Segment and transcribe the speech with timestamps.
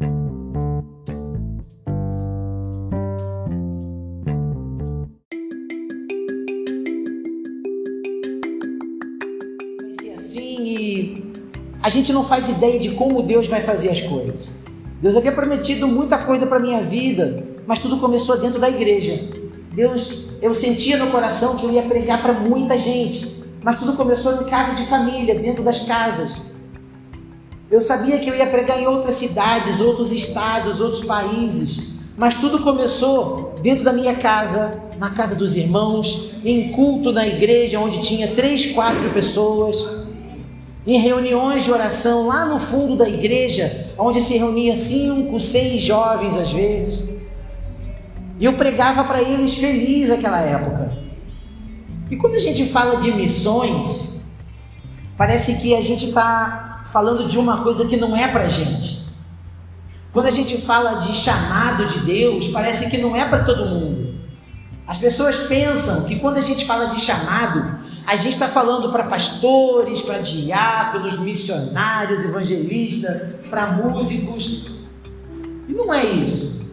[0.00, 0.08] Assim
[10.64, 11.32] e
[11.82, 14.50] a gente não faz ideia de como Deus vai fazer as coisas.
[15.02, 19.28] Deus havia prometido muita coisa para minha vida, mas tudo começou dentro da igreja.
[19.72, 24.40] Deus, eu sentia no coração que eu ia pregar para muita gente, mas tudo começou
[24.40, 26.49] em casa de família, dentro das casas.
[27.70, 32.58] Eu sabia que eu ia pregar em outras cidades, outros estados, outros países, mas tudo
[32.58, 38.34] começou dentro da minha casa, na casa dos irmãos, em culto na igreja, onde tinha
[38.34, 39.88] três, quatro pessoas,
[40.84, 46.36] em reuniões de oração lá no fundo da igreja, onde se reunia cinco, seis jovens
[46.36, 47.08] às vezes.
[48.40, 50.98] E eu pregava para eles feliz naquela época.
[52.10, 54.22] E quando a gente fala de missões,
[55.16, 59.04] parece que a gente está falando de uma coisa que não é para gente.
[60.12, 64.14] Quando a gente fala de chamado de Deus, parece que não é para todo mundo.
[64.86, 69.04] As pessoas pensam que quando a gente fala de chamado, a gente está falando para
[69.04, 74.72] pastores, para diáconos, missionários, evangelistas, para músicos.
[75.68, 76.66] E não é isso.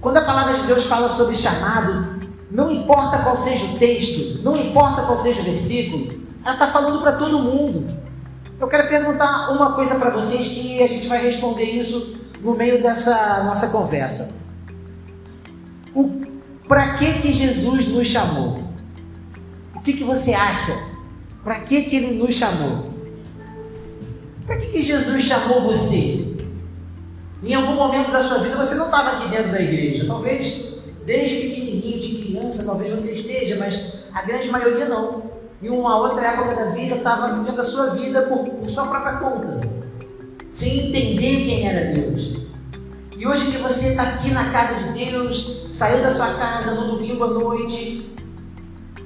[0.00, 2.20] Quando a palavra de Deus fala sobre chamado,
[2.52, 7.00] não importa qual seja o texto, não importa qual seja o versículo, ela está falando
[7.00, 8.01] para todo mundo.
[8.62, 12.80] Eu quero perguntar uma coisa para vocês e a gente vai responder isso no meio
[12.80, 14.32] dessa nossa conversa.
[16.68, 18.62] Para que que Jesus nos chamou?
[19.74, 20.72] O que que você acha?
[21.42, 22.92] Para que que ele nos chamou?
[24.46, 26.36] Para que que Jesus chamou você?
[27.42, 30.06] Em algum momento da sua vida você não estava aqui dentro da igreja.
[30.06, 35.21] Talvez desde pequenininho, de criança, talvez você esteja, mas a grande maioria não.
[35.62, 39.18] Em uma outra época da vida estava vivendo a sua vida por, por sua própria
[39.18, 39.60] conta,
[40.52, 42.36] sem entender quem era Deus.
[43.16, 46.96] E hoje que você está aqui na casa de Deus, saiu da sua casa no
[46.96, 48.10] domingo à noite,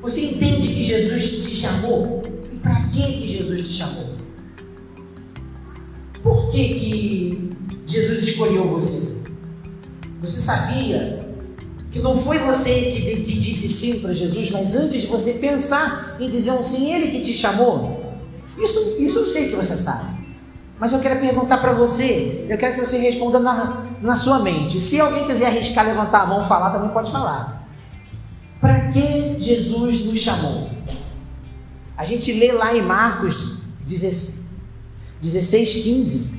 [0.00, 2.22] você entende que Jesus te chamou?
[2.50, 4.16] E para que que Jesus te chamou?
[6.22, 7.56] Por que que
[7.86, 9.16] Jesus escolheu você.
[10.20, 11.25] Você sabia
[11.96, 16.16] que não foi você que, que disse sim para Jesus, mas antes de você pensar
[16.20, 18.14] em dizer um sim, Ele que te chamou?
[18.58, 20.14] Isso, isso eu sei que você sabe.
[20.78, 24.78] Mas eu quero perguntar para você, eu quero que você responda na, na sua mente.
[24.78, 27.66] Se alguém quiser arriscar, levantar a mão e falar, também pode falar.
[28.60, 30.68] Para que Jesus nos chamou?
[31.96, 34.50] A gente lê lá em Marcos 16,
[35.22, 36.36] 16 15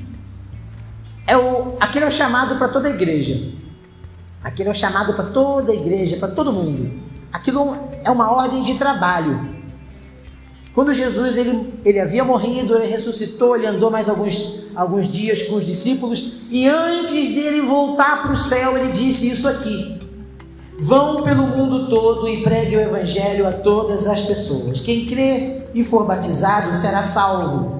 [1.25, 3.51] é o, aquele é o chamado para toda a igreja.
[4.47, 6.89] Aquele é o chamado para toda a igreja, para todo mundo.
[7.33, 9.57] Aquilo é uma ordem de trabalho.
[10.73, 15.55] Quando Jesus ele, ele havia morrido, ele ressuscitou, ele andou mais alguns, alguns dias com
[15.55, 19.99] os discípulos, e antes dele voltar para o céu, ele disse isso aqui:
[20.79, 24.79] Vão pelo mundo todo e pregue o evangelho a todas as pessoas.
[24.79, 27.79] Quem crê e for batizado será salvo,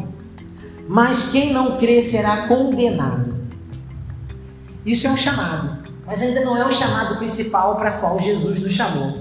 [0.85, 3.37] mas quem não crê será condenado.
[4.85, 5.76] Isso é um chamado,
[6.07, 9.17] mas ainda não é o chamado principal para qual Jesus nos chamou.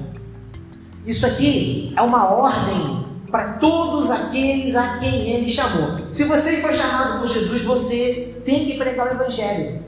[1.05, 5.99] Isso aqui é uma ordem para todos aqueles a quem ele chamou.
[6.13, 9.85] Se você foi chamado por Jesus, você tem que pregar o Evangelho.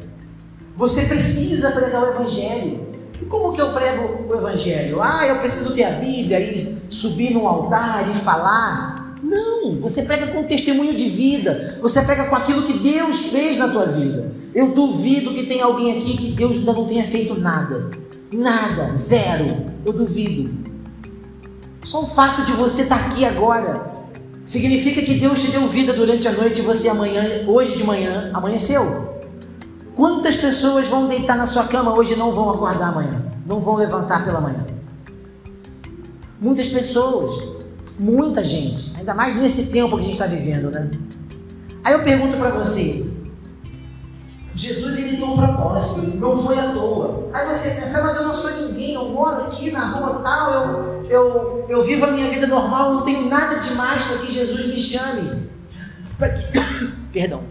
[0.77, 2.89] Você precisa pregar o Evangelho.
[3.21, 5.01] E como que eu prego o Evangelho?
[5.01, 8.98] Ah, eu preciso ter a Bíblia e subir num altar e falar.
[9.23, 13.69] Não, você prega com testemunho de vida, você prega com aquilo que Deus fez na
[13.69, 14.33] tua vida.
[14.55, 17.91] Eu duvido que tenha alguém aqui que Deus ainda não tenha feito nada.
[18.33, 19.67] Nada, zero.
[19.84, 20.51] Eu duvido.
[21.84, 23.91] Só o fato de você estar aqui agora
[24.45, 28.31] significa que Deus te deu vida durante a noite e você amanhã, hoje de manhã,
[28.33, 29.19] amanheceu.
[29.95, 33.25] Quantas pessoas vão deitar na sua cama hoje e não vão acordar amanhã?
[33.45, 34.65] Não vão levantar pela manhã?
[36.41, 37.59] Muitas pessoas.
[37.99, 40.91] Muita gente, ainda mais nesse tempo que a gente está vivendo, né?
[41.83, 43.07] Aí eu pergunto para você:
[44.55, 47.31] Jesus ele tem um propósito, não foi à toa.
[47.32, 51.05] Aí você pensa, mas eu não sou ninguém, eu moro aqui na rua tal, eu,
[51.09, 54.79] eu, eu vivo a minha vida normal, não tenho nada demais para que Jesus me
[54.79, 55.49] chame.
[56.19, 56.93] Que...
[57.12, 57.43] Perdão.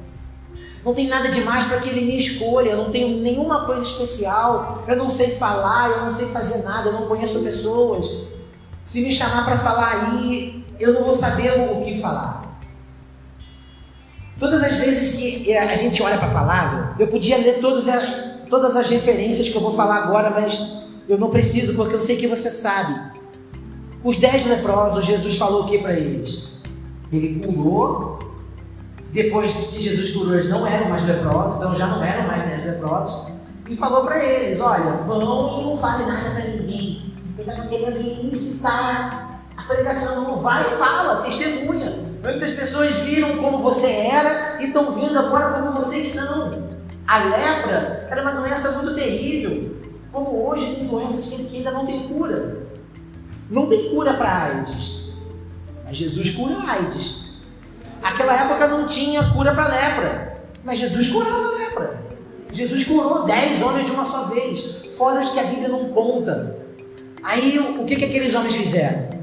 [0.86, 4.86] Não tem nada demais para que ele me escolha, eu não tenho nenhuma coisa especial,
[4.88, 8.10] eu não sei falar, eu não sei fazer nada, eu não conheço pessoas.
[8.86, 12.60] Se me chamar para falar aí, eu não vou saber o que falar.
[14.40, 17.86] Todas as vezes que a gente olha para a palavra, eu podia ler todas,
[18.50, 20.62] todas as referências que eu vou falar agora, mas
[21.10, 23.18] eu não preciso, porque eu sei que você sabe.
[24.04, 26.60] Os dez leprosos, Jesus falou o que para eles?
[27.12, 28.20] Ele curou,
[29.12, 32.64] depois que Jesus curou, eles não eram mais leprosos, então já não eram mais né,
[32.64, 33.32] leprosos,
[33.70, 37.14] e falou para eles: Olha, vão e não fale nada para ninguém.
[37.38, 39.37] Eles estavam querendo incitar
[39.68, 42.08] pregação, não vai e fala, testemunha.
[42.24, 46.68] Antes as pessoas viram como você era e estão vendo agora como vocês são.
[47.08, 49.78] A lepra era uma doença muito terrível,
[50.12, 52.68] como hoje tem doenças que ainda não tem cura.
[53.50, 55.08] Não tem cura para AIDS,
[55.86, 57.28] mas Jesus cura AIDS.
[58.02, 62.08] Aquela época não tinha cura para lepra, mas Jesus curava a lepra.
[62.52, 66.58] Jesus curou dez homens de uma só vez, fora os que a Bíblia não conta.
[67.24, 69.17] Aí o que, que aqueles homens fizeram?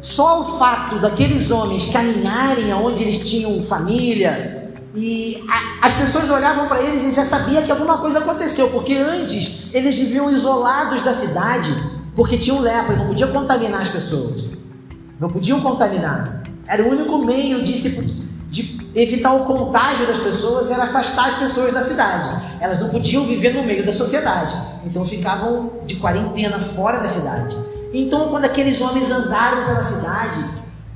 [0.00, 6.66] Só o fato daqueles homens caminharem aonde eles tinham família e a, as pessoas olhavam
[6.66, 11.12] para eles e já sabia que alguma coisa aconteceu, porque antes eles viviam isolados da
[11.12, 11.70] cidade,
[12.16, 14.48] porque tinham lepra e não podiam contaminar as pessoas.
[15.18, 16.42] Não podiam contaminar.
[16.66, 17.90] Era o único meio de, se,
[18.48, 22.30] de evitar o contágio das pessoas, era afastar as pessoas da cidade.
[22.58, 24.56] Elas não podiam viver no meio da sociedade.
[24.84, 27.56] Então ficavam de quarentena fora da cidade.
[27.92, 30.44] Então, quando aqueles homens andaram pela cidade,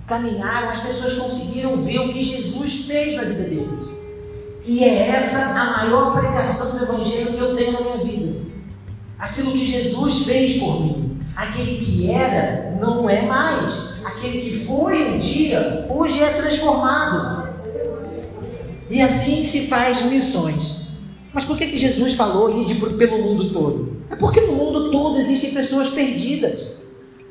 [0.07, 3.89] caminharam, as pessoas conseguiram ver o que Jesus fez na vida deles.
[4.67, 8.41] E é essa a maior pregação do Evangelho que eu tenho na minha vida.
[9.19, 11.19] Aquilo que Jesus fez por mim.
[11.37, 17.49] Aquele que era, não é mais aquele que foi um dia, hoje é transformado.
[18.91, 20.85] E assim se faz missões.
[21.33, 23.97] Mas por que, que Jesus falou ir pelo mundo todo?
[24.11, 26.69] É porque no mundo todo existem pessoas perdidas.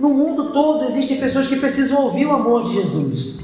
[0.03, 3.35] No mundo todo existem pessoas que precisam ouvir o amor de Jesus.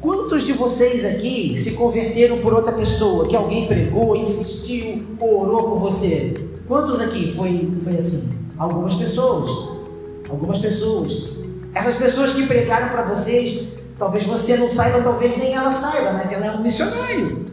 [0.00, 5.78] Quantos de vocês aqui se converteram por outra pessoa, que alguém pregou, insistiu, orou por
[5.78, 6.34] você?
[6.66, 8.30] Quantos aqui foi, foi assim?
[8.58, 9.48] Algumas pessoas.
[10.28, 11.30] Algumas pessoas.
[11.72, 16.32] Essas pessoas que pregaram para vocês, talvez você não saiba, talvez nem ela saiba, mas
[16.32, 17.46] ela é um missionário.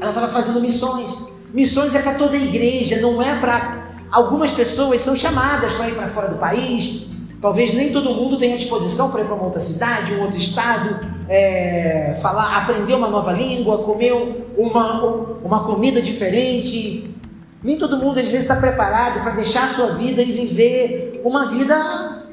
[0.00, 1.28] Ela estava fazendo missões.
[1.52, 3.87] Missões é para toda a igreja, não é para.
[4.10, 7.08] Algumas pessoas são chamadas para ir para fora do país.
[7.40, 10.98] Talvez nem todo mundo tenha disposição para ir para uma outra cidade, um outro estado,
[11.28, 14.12] é, falar, aprender uma nova língua, comer
[14.56, 15.02] uma,
[15.44, 17.14] uma comida diferente.
[17.62, 21.46] Nem todo mundo às vezes está preparado para deixar a sua vida e viver uma
[21.46, 22.24] vida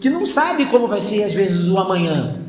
[0.00, 2.40] que não sabe como vai ser às vezes o amanhã.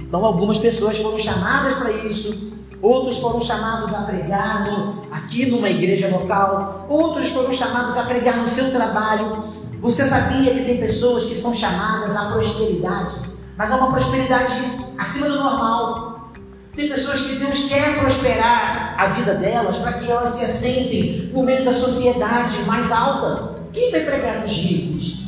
[0.00, 5.68] Então algumas pessoas foram chamadas para isso, outros foram chamados a pregar no, aqui numa
[5.68, 9.44] igreja local, outros foram chamados a pregar no seu trabalho.
[9.80, 13.14] Você sabia que tem pessoas que são chamadas à prosperidade,
[13.56, 14.54] mas é uma prosperidade
[14.96, 16.32] acima do normal.
[16.74, 21.42] Tem pessoas que Deus quer prosperar a vida delas para que elas se assentem no
[21.42, 23.60] meio da sociedade mais alta.
[23.72, 25.26] Quem vai pregar nos ricos?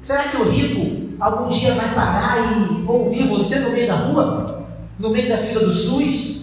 [0.00, 4.61] Será que o rico algum dia vai parar e ouvir você no meio da rua?
[4.98, 6.42] No meio da fila do SUS?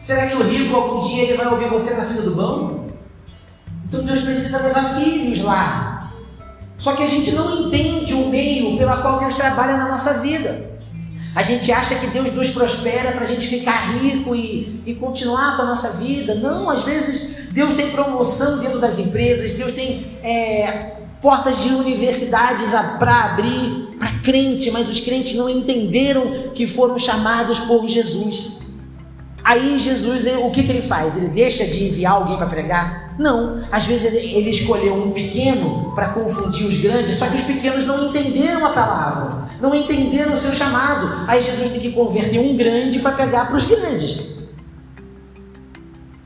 [0.00, 2.86] Será que o rico algum dia ele vai ouvir você na fila do banco?
[3.88, 6.12] Então Deus precisa levar filhos lá.
[6.78, 10.76] Só que a gente não entende o meio pela qual Deus trabalha na nossa vida.
[11.34, 15.56] A gente acha que Deus nos prospera para a gente ficar rico e, e continuar
[15.56, 16.34] com a nossa vida.
[16.34, 22.70] Não, às vezes Deus tem promoção dentro das empresas, Deus tem é, portas de universidades
[22.98, 28.58] para abrir para crente, mas os crentes não entenderam que foram chamados por Jesus.
[29.42, 31.16] Aí Jesus, o que, que ele faz?
[31.16, 33.14] Ele deixa de enviar alguém para pregar?
[33.16, 33.62] Não.
[33.70, 37.84] Às vezes ele, ele escolheu um pequeno para confundir os grandes, só que os pequenos
[37.84, 41.24] não entenderam a palavra, não entenderam o seu chamado.
[41.28, 44.20] Aí Jesus tem que converter um grande para pegar para os grandes.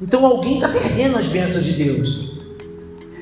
[0.00, 2.30] Então alguém está perdendo as bênçãos de Deus.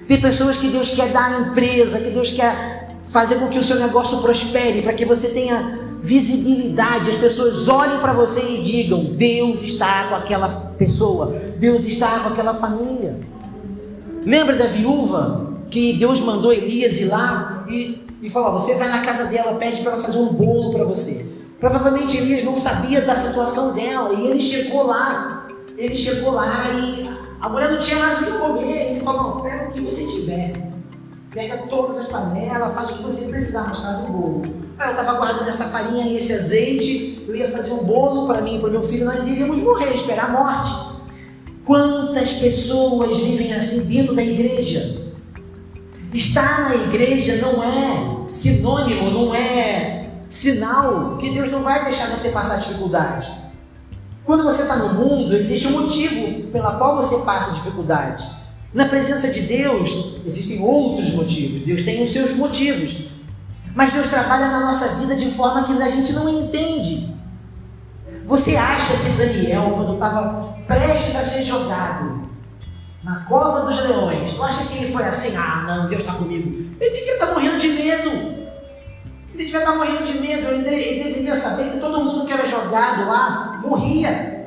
[0.07, 2.78] Tem pessoas que Deus quer dar a empresa, que Deus quer
[3.09, 7.99] fazer com que o seu negócio prospere, para que você tenha visibilidade, as pessoas olhem
[8.01, 10.49] para você e digam: Deus está com aquela
[10.79, 11.27] pessoa,
[11.59, 13.19] Deus está com aquela família.
[14.25, 19.01] Lembra da viúva que Deus mandou Elias ir lá e, e falou: Você vai na
[19.01, 21.27] casa dela, pede para ela fazer um bolo para você.
[21.59, 25.47] Provavelmente Elias não sabia da situação dela e ele chegou lá.
[25.77, 27.09] Ele chegou lá e
[27.41, 28.91] a mulher não tinha mais o que comer.
[28.93, 30.68] Ele falou: pega o que você tiver.
[31.39, 34.43] Pega todas as panelas, faz o que você precisar, mas faz um bolo.
[34.77, 37.25] Aí eu estava guardando essa farinha e esse azeite.
[37.29, 39.05] Eu ia fazer um bolo para mim e para meu filho.
[39.05, 40.99] Nós iríamos morrer, esperar a morte.
[41.65, 45.13] Quantas pessoas vivem assim dentro da igreja?
[46.13, 52.31] Estar na igreja não é sinônimo, não é sinal que Deus não vai deixar você
[52.31, 53.33] passar dificuldade.
[54.25, 58.38] Quando você está no mundo, existe um motivo pela qual você passa dificuldade.
[58.73, 61.63] Na presença de Deus, existem outros motivos.
[61.63, 63.09] Deus tem os seus motivos.
[63.75, 67.17] Mas Deus trabalha na nossa vida de forma que a gente não entende.
[68.27, 72.29] Você acha que Daniel, quando estava prestes a ser jogado
[73.03, 76.77] na cova dos leões, tu acha que ele foi assim, ah não, Deus está comigo?
[76.79, 78.11] Ele devia estar tá morrendo de medo.
[79.33, 80.47] Ele devia estar tá morrendo de medo.
[80.49, 84.38] Ele, deveria saber que todo mundo que era jogado lá morria.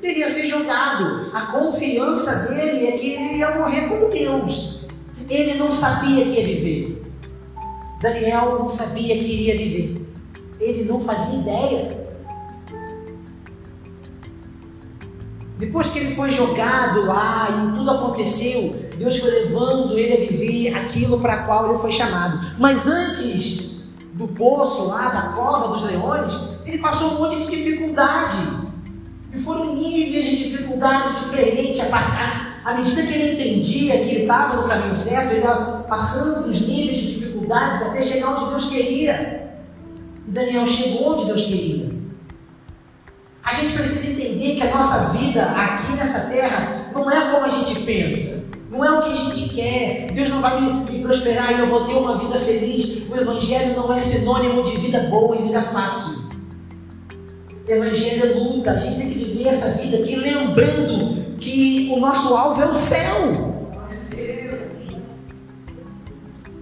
[0.00, 1.30] Teria ser jogado.
[1.34, 4.80] A confiança dele é que ele ia morrer como Deus.
[5.28, 7.02] Ele não sabia que ia viver.
[8.00, 10.06] Daniel não sabia que iria viver.
[10.58, 12.00] Ele não fazia ideia.
[15.58, 20.74] Depois que ele foi jogado lá e tudo aconteceu, Deus foi levando ele a viver
[20.74, 22.56] aquilo para qual ele foi chamado.
[22.58, 28.38] Mas antes do poço lá, da cova dos leões, ele passou um monte de dificuldade.
[29.32, 31.80] E foram níveis de dificuldade diferentes.
[31.82, 35.54] À medida que ele entendia que ele estava no caminho certo, ele ia
[35.88, 39.50] passando os níveis de dificuldades até chegar onde Deus queria.
[40.26, 41.88] E Daniel chegou onde Deus queria.
[43.42, 47.48] A gente precisa entender que a nossa vida aqui nessa terra não é como a
[47.48, 48.40] gente pensa.
[48.70, 50.12] Não é o que a gente quer.
[50.12, 53.10] Deus não vai me prosperar e eu vou ter uma vida feliz.
[53.10, 56.19] O Evangelho não é sinônimo de vida boa e vida fácil.
[57.72, 58.72] Evangelho é luta.
[58.72, 62.74] A gente tem que viver essa vida aqui lembrando que o nosso alvo é o
[62.74, 63.50] céu.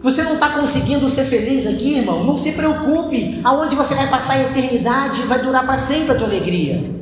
[0.00, 2.24] Você não está conseguindo ser feliz aqui, irmão?
[2.24, 3.40] Não se preocupe.
[3.42, 6.98] Aonde você vai passar a eternidade vai durar para sempre a tua alegria.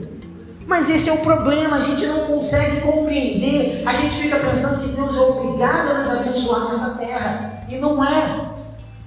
[0.67, 3.83] Mas esse é o problema, a gente não consegue compreender.
[3.87, 7.65] A gente fica pensando que Deus é obrigado a nos abençoar nessa terra.
[7.69, 8.47] E não é.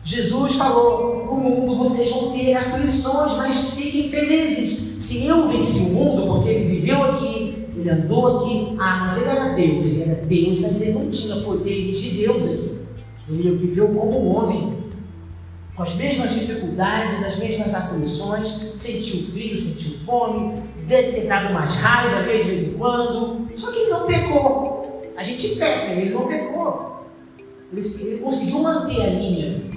[0.03, 4.88] Jesus falou: no mundo vocês vão ter aflições, mas fiquem felizes.
[4.99, 9.29] Se eu venci o mundo, porque ele viveu aqui, ele andou aqui, ah, mas ele
[9.29, 12.77] era Deus, ele era Deus, mas ele não tinha poderes de Deus aqui.
[13.29, 14.77] Ele viveu como um homem,
[15.73, 21.75] com as mesmas dificuldades, as mesmas aflições, sentiu frio, sentiu fome, deve ter dado mais
[21.75, 25.01] raiva de vez em quando, só que ele não pecou.
[25.15, 27.05] A gente peca, ele não pecou.
[27.71, 29.68] Ele conseguiu manter a linha.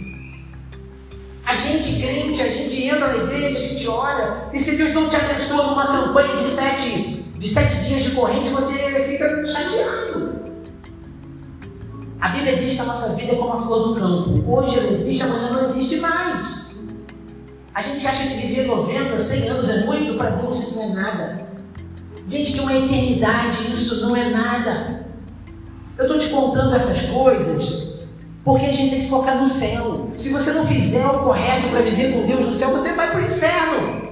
[1.53, 5.07] A gente crente, a gente entra na igreja, a gente ora, e se Deus não
[5.07, 8.73] te abençoa numa campanha de sete, de sete dias de corrente, você
[9.07, 10.33] fica chateado.
[12.19, 14.51] A Bíblia diz que a nossa vida é como a flor do campo.
[14.51, 16.71] Hoje ela existe, amanhã não existe mais.
[17.75, 20.89] A gente acha que viver 90, 100 anos é muito, para Deus isso não é
[20.89, 21.47] nada.
[22.27, 25.05] Gente, de uma eternidade isso não é nada.
[25.99, 27.99] Eu estou te contando essas coisas
[28.43, 30.02] porque a gente tem que focar no céu.
[30.17, 33.21] Se você não fizer o correto para viver com Deus no céu, você vai para
[33.21, 34.03] o inferno.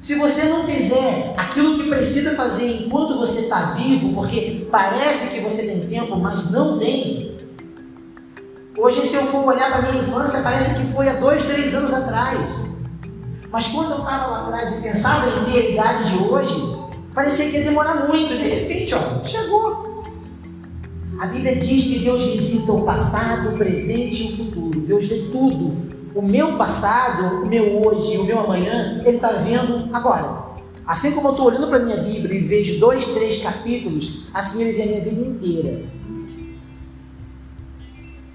[0.00, 5.40] Se você não fizer aquilo que precisa fazer enquanto você está vivo, porque parece que
[5.40, 7.36] você tem tempo, mas não tem.
[8.76, 11.72] Hoje, se eu for olhar para a minha infância, parece que foi há dois, três
[11.72, 12.50] anos atrás.
[13.50, 16.56] Mas quando eu estava lá atrás e pensava em ter a idade de hoje,
[17.14, 18.36] parecia que ia demorar muito.
[18.36, 19.91] De repente, ó, chegou.
[21.22, 24.80] A Bíblia diz que Deus visita o passado, o presente e o futuro.
[24.80, 25.86] Deus vê tudo
[26.16, 30.46] o meu passado, o meu hoje e o meu amanhã, ele está vendo agora.
[30.84, 34.62] Assim como eu estou olhando para a minha Bíblia e vejo dois, três capítulos, assim
[34.62, 35.84] ele vê a minha vida inteira.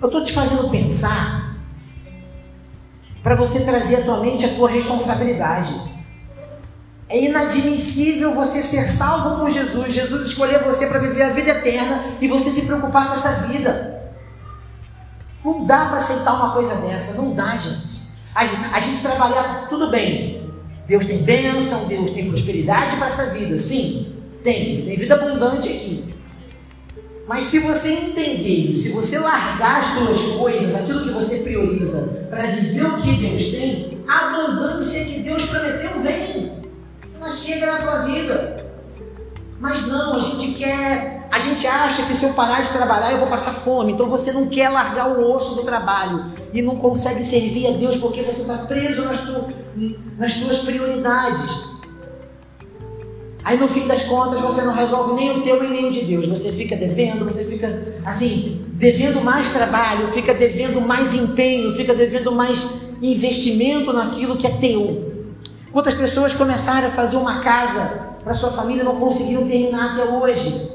[0.01, 1.57] Eu estou te fazendo pensar
[3.21, 5.96] para você trazer à tua mente a tua responsabilidade.
[7.09, 12.03] É inadmissível você ser salvo por Jesus, Jesus escolher você para viver a vida eterna
[12.19, 14.11] e você se preocupar com essa vida.
[15.43, 17.97] Não dá para aceitar uma coisa dessa, não dá, gente.
[18.35, 18.41] A,
[18.75, 20.51] a gente trabalhar, tudo bem.
[20.85, 26.15] Deus tem bênção, Deus tem prosperidade para essa vida, sim, tem, tem vida abundante aqui.
[27.27, 32.43] Mas se você entender, se você largar as suas coisas, aquilo que você prioriza, para
[32.43, 35.86] viver o que Deus tem, a abundância que Deus prometeu
[39.67, 43.17] Mas não, a gente quer, a gente acha que se eu parar de trabalhar eu
[43.17, 43.91] vou passar fome.
[43.91, 47.97] Então você não quer largar o osso do trabalho e não consegue servir a Deus
[47.97, 49.45] porque você está preso nas, tu,
[50.17, 51.51] nas tuas prioridades.
[53.43, 56.05] Aí no fim das contas você não resolve nem o teu e nem o de
[56.05, 56.27] Deus.
[56.27, 62.31] Você fica devendo, você fica assim, devendo mais trabalho, fica devendo mais empenho, fica devendo
[62.31, 62.65] mais
[63.01, 65.25] investimento naquilo que é teu.
[65.73, 70.69] Quantas pessoas começaram a fazer uma casa para sua família não conseguiram terminar até hoje?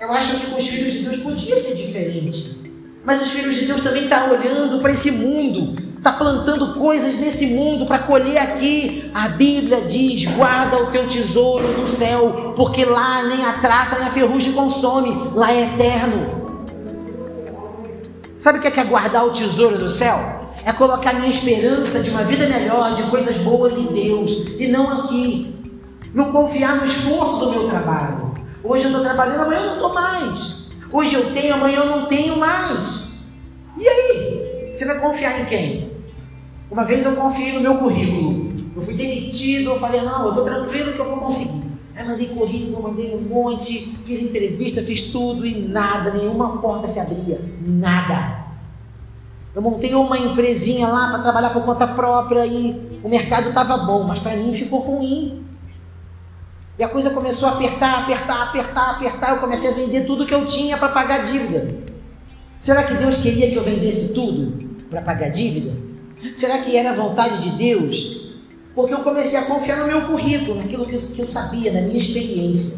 [0.00, 2.56] Eu acho que com os filhos de Deus podia ser diferente.
[3.04, 7.16] Mas os filhos de Deus também estão tá olhando para esse mundo, está plantando coisas
[7.16, 9.10] nesse mundo para colher aqui.
[9.12, 14.08] A Bíblia diz: guarda o teu tesouro no céu, porque lá nem a traça nem
[14.08, 16.46] a ferrugem consome, lá é eterno.
[18.38, 20.35] Sabe o que é, que é guardar o tesouro do céu?
[20.66, 24.90] É colocar minha esperança de uma vida melhor, de coisas boas em Deus, e não
[24.90, 25.54] aqui.
[26.12, 28.34] Não confiar no esforço do meu trabalho.
[28.64, 30.66] Hoje eu estou trabalhando, amanhã eu não estou mais.
[30.92, 33.04] Hoje eu tenho, amanhã eu não tenho mais.
[33.78, 34.70] E aí?
[34.74, 35.92] Você vai confiar em quem?
[36.68, 38.52] Uma vez eu confiei no meu currículo.
[38.74, 41.62] Eu fui demitido, eu falei, não, eu estou tranquilo que eu vou conseguir.
[41.94, 46.98] Aí mandei currículo, mandei um monte, fiz entrevista, fiz tudo e nada, nenhuma porta se
[46.98, 47.40] abria.
[47.64, 48.45] Nada.
[49.56, 54.04] Eu montei uma empresinha lá para trabalhar por conta própria e o mercado estava bom,
[54.04, 55.46] mas para mim ficou ruim.
[56.78, 59.30] E a coisa começou a apertar, apertar, apertar, apertar.
[59.30, 61.74] Eu comecei a vender tudo que eu tinha para pagar dívida.
[62.60, 65.74] Será que Deus queria que eu vendesse tudo para pagar dívida?
[66.36, 68.26] Será que era a vontade de Deus?
[68.74, 71.80] Porque eu comecei a confiar no meu currículo, naquilo que eu, que eu sabia, na
[71.80, 72.76] minha experiência.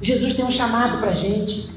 [0.00, 1.68] Jesus tem um chamado para gente.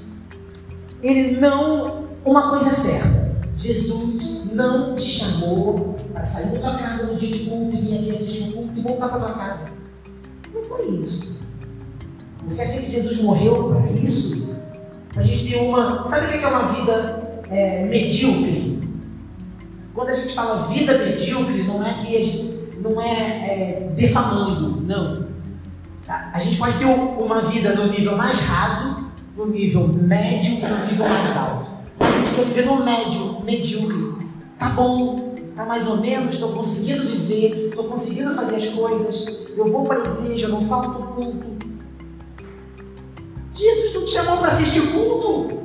[1.03, 1.98] Ele não.
[2.25, 7.31] Uma coisa é certa: Jesus não te chamou para sair da tua casa no dia
[7.31, 9.65] de culto e vir aqui assistir um culto e voltar para tua casa.
[10.53, 11.39] Não foi isso.
[12.45, 14.55] Você acha que Jesus morreu para isso?
[15.15, 16.05] A gente tem uma.
[16.07, 18.79] Sabe o que é uma vida é, medíocre?
[19.93, 22.49] Quando a gente fala vida medíocre, não é que a gente
[22.81, 25.25] não é, é defamando, não.
[26.05, 26.31] Tá?
[26.33, 30.85] A gente pode ter uma vida no nível mais raso, no nível médio e no
[30.85, 31.68] nível mais alto.
[32.39, 34.15] Quer viver no médio, medíocre.
[34.57, 39.65] Tá bom, tá mais ou menos, estou conseguindo viver, estou conseguindo fazer as coisas, eu
[39.65, 41.47] vou para a igreja, não falto culto.
[43.53, 45.59] Jesus não te chamou para assistir culto.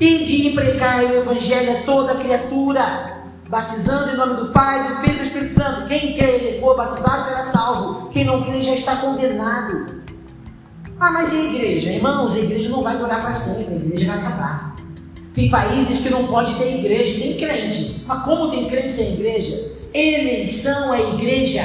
[0.00, 5.12] Ide e pregai o evangelho a toda criatura, batizando em nome do Pai, do Filho
[5.12, 5.88] e do Espírito Santo.
[5.88, 8.08] Quem crê e for batizado será salvo.
[8.08, 9.98] Quem não crê já está condenado.
[10.98, 11.92] Ah, mas e a igreja?
[11.92, 14.77] Irmãos, a igreja não vai durar para sempre, a igreja vai acabar.
[15.38, 18.02] Tem países que não pode ter igreja, tem crente.
[18.04, 19.70] Mas como tem crente sem igreja?
[19.94, 21.62] Eleição à igreja.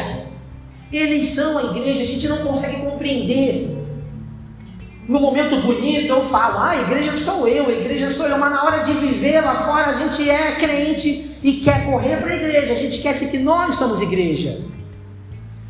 [0.92, 3.84] Eleição à igreja, a gente não consegue compreender.
[5.10, 8.52] No momento bonito eu falo, ah, a igreja sou eu, a igreja sou eu, mas
[8.52, 12.36] na hora de viver lá fora a gente é crente e quer correr para a
[12.36, 14.62] igreja, a gente esquece que nós somos igreja.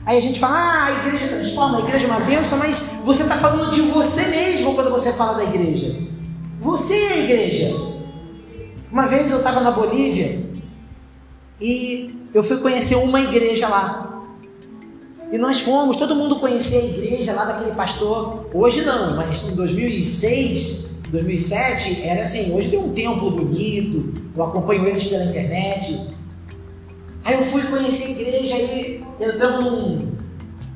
[0.05, 3.23] Aí a gente fala, ah, a igreja transforma, a igreja é uma bênção, mas você
[3.23, 5.95] está falando de você mesmo quando você fala da igreja.
[6.59, 7.92] Você é a igreja.
[8.93, 10.39] Uma vez eu estava na Bolívia
[11.59, 14.23] e eu fui conhecer uma igreja lá.
[15.31, 18.51] E nós fomos, todo mundo conhecia a igreja lá daquele pastor.
[18.53, 22.53] Hoje não, mas em 2006, 2007 era assim.
[22.53, 24.13] Hoje tem um templo bonito.
[24.37, 25.99] Eu acompanho eles pela internet.
[27.25, 30.11] Aí eu fui conhecer a igreja e entramos num,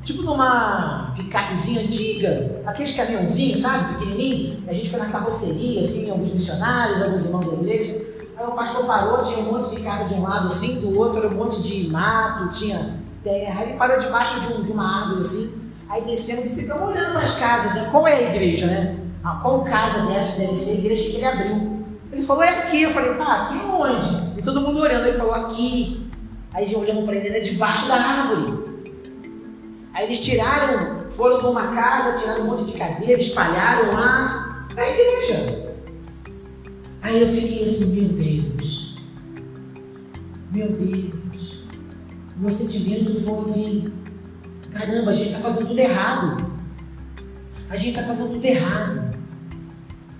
[0.07, 4.63] tipo numa picapezinha antiga, aqueles caminhãozinhos, sabe, pequenininho.
[4.65, 8.07] A gente foi na carroceria, assim, alguns missionários, alguns irmãos da igreja.
[8.37, 11.17] Aí o pastor parou, tinha um monte de casa de um lado assim, do outro
[11.17, 13.59] era um monte de mato, tinha terra.
[13.59, 15.71] Aí ele parou debaixo de, um, de uma árvore assim.
[15.89, 17.89] Aí descemos e ficamos olhando as casas, né?
[17.91, 18.95] Qual é a igreja, né?
[19.23, 21.83] Ah, qual casa dessas deve ser a igreja que ele abriu?
[22.11, 22.83] Ele falou, é aqui.
[22.83, 24.39] Eu falei, tá, aqui onde?
[24.39, 25.05] E todo mundo olhando.
[25.05, 26.09] Ele falou, aqui.
[26.53, 28.76] Aí já olhamos para ele, é debaixo da árvore.
[29.97, 34.67] Aí eles tiraram, foram para uma casa, tiraram um monte de cadeira, espalharam lá.
[34.77, 35.73] A igreja.
[37.01, 38.95] Aí eu fiquei assim, meu Deus.
[40.51, 41.17] Meu Deus
[42.39, 43.91] meu sentimento foi de:
[44.71, 46.51] caramba, a gente está fazendo tudo errado.
[47.69, 49.17] A gente está fazendo tudo errado.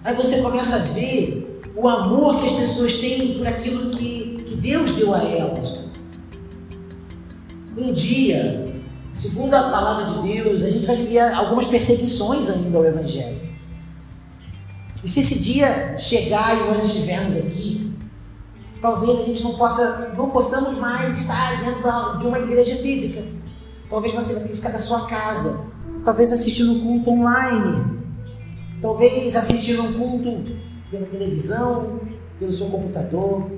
[0.04, 4.56] Aí você começa a ver o amor que as pessoas têm por aquilo que, que
[4.56, 5.86] Deus deu a elas.
[7.78, 8.67] Um dia,
[9.18, 13.40] segundo a palavra de Deus, a gente vai viver algumas perseguições ainda ao Evangelho.
[15.04, 17.88] E se esse dia chegar e nós estivermos aqui,
[18.82, 23.24] Talvez a gente não possa, não possamos mais estar dentro de uma igreja física.
[23.90, 25.62] Talvez você vai ter que ficar da sua casa.
[26.06, 27.98] Talvez assistindo um culto online.
[28.82, 30.56] Talvez assistindo um culto
[30.92, 32.02] pela televisão,
[32.38, 33.50] pelo seu computador.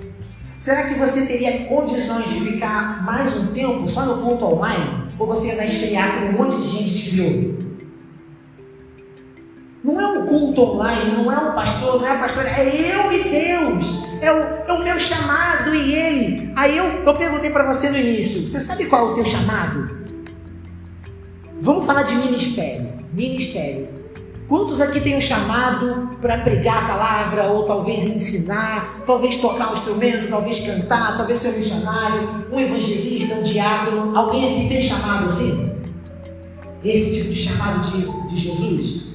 [0.59, 5.08] Será que você teria condições de ficar mais um tempo só no culto online?
[5.19, 7.59] Ou você vai esfriar como um monte de gente esfriou?
[9.83, 13.11] Não é um culto online, não é um pastor, não é a pastora, é eu
[13.11, 16.51] e Deus é o, é o meu chamado e ele.
[16.55, 19.97] Aí eu, eu perguntei para você no início: você sabe qual é o teu chamado?
[21.59, 22.89] Vamos falar de ministério.
[23.13, 23.98] Ministério.
[24.49, 29.73] Quantos aqui têm um chamado para pregar a palavra, ou talvez ensinar, talvez tocar um
[29.73, 34.17] instrumento, talvez cantar, talvez ser um missionário, um evangelista, um diácono?
[34.17, 35.71] Alguém aqui tem chamado assim?
[36.83, 39.09] Esse tipo de chamado de, de Jesus?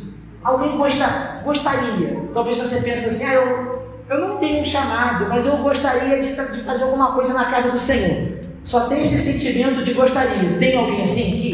[0.44, 2.28] Alguém gosta, gostaria?
[2.32, 6.52] Talvez você pense assim, ah, eu, eu não tenho um chamado, mas eu gostaria de,
[6.52, 8.34] de fazer alguma coisa na casa do Senhor.
[8.64, 10.58] Só tem esse sentimento de gostaria.
[10.58, 11.53] Tem alguém assim aqui?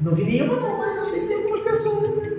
[0.00, 2.16] Não vi nenhuma, mas eu sei que tem algumas pessoas.
[2.16, 2.32] Né?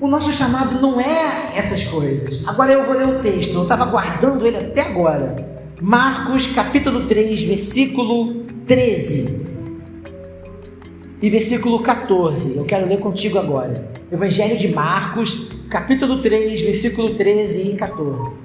[0.00, 2.46] O nosso chamado não é essas coisas.
[2.48, 5.36] Agora eu vou ler o texto, eu estava guardando ele até agora.
[5.80, 9.46] Marcos capítulo 3, versículo 13
[11.22, 12.56] e versículo 14.
[12.56, 13.88] Eu quero ler contigo agora.
[14.10, 18.36] Evangelho de Marcos, capítulo 3, versículo 13 e 14.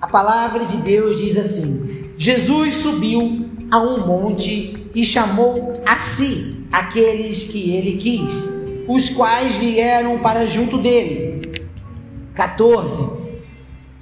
[0.00, 6.66] A palavra de Deus diz assim: Jesus subiu a um monte e chamou a si
[6.72, 8.50] aqueles que ele quis,
[8.88, 11.62] os quais vieram para junto dele.
[12.34, 13.08] 14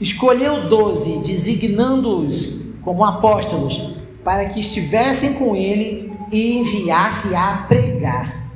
[0.00, 3.90] escolheu doze, designando-os como apóstolos,
[4.24, 8.48] para que estivessem com ele e enviasse a pregar.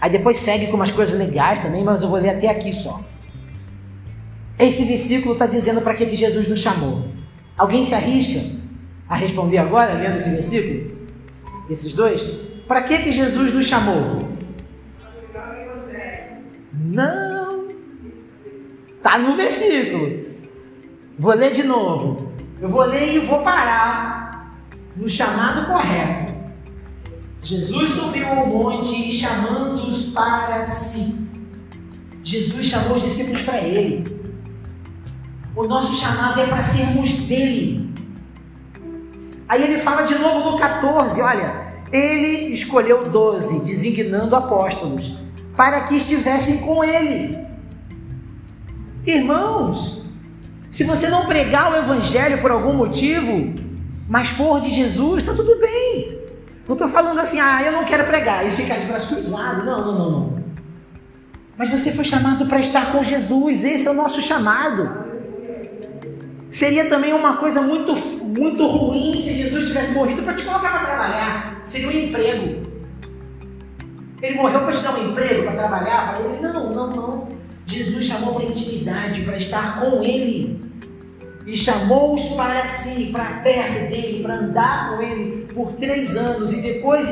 [0.00, 3.00] Aí depois segue com umas coisas legais também, mas eu vou ler até aqui só.
[4.58, 7.04] Esse versículo está dizendo para que, que Jesus nos chamou.
[7.56, 8.40] Alguém se arrisca
[9.08, 10.99] a responder agora, lendo esse versículo?
[11.70, 12.24] Esses dois?
[12.66, 14.28] Para que, que Jesus nos chamou?
[16.72, 17.68] Não!
[18.96, 20.30] Está no versículo.
[21.16, 22.32] Vou ler de novo.
[22.60, 24.58] Eu vou ler e vou parar
[24.96, 26.34] no chamado correto.
[27.42, 31.28] Jesus subiu ao monte e chamando-os para si.
[32.24, 34.20] Jesus chamou os discípulos para ele.
[35.54, 37.90] O nosso chamado é para sermos dele.
[39.50, 41.59] Aí ele fala de novo no 14, olha,
[41.92, 45.16] ele escolheu doze, designando apóstolos,
[45.56, 47.38] para que estivessem com ele.
[49.06, 50.04] Irmãos,
[50.70, 53.54] se você não pregar o Evangelho por algum motivo,
[54.08, 56.20] mas for de Jesus, está tudo bem.
[56.68, 59.64] Não estou falando assim, ah, eu não quero pregar e ficar de braço cruzado.
[59.64, 60.40] Não, não, não, não.
[61.58, 65.10] Mas você foi chamado para estar com Jesus, esse é o nosso chamado.
[66.50, 70.86] Seria também uma coisa muito, muito ruim se Jesus tivesse morrido para te colocar para
[70.86, 71.49] trabalhar.
[71.70, 72.68] Seria um emprego.
[74.20, 76.40] Ele morreu para te dar um emprego, para trabalhar para ele?
[76.40, 77.28] Não, não, não.
[77.64, 80.60] Jesus chamou para intimidade, para estar com Ele.
[81.46, 86.52] E chamou-os para si, para perto dele, para andar com ele por três anos.
[86.52, 87.08] E depois,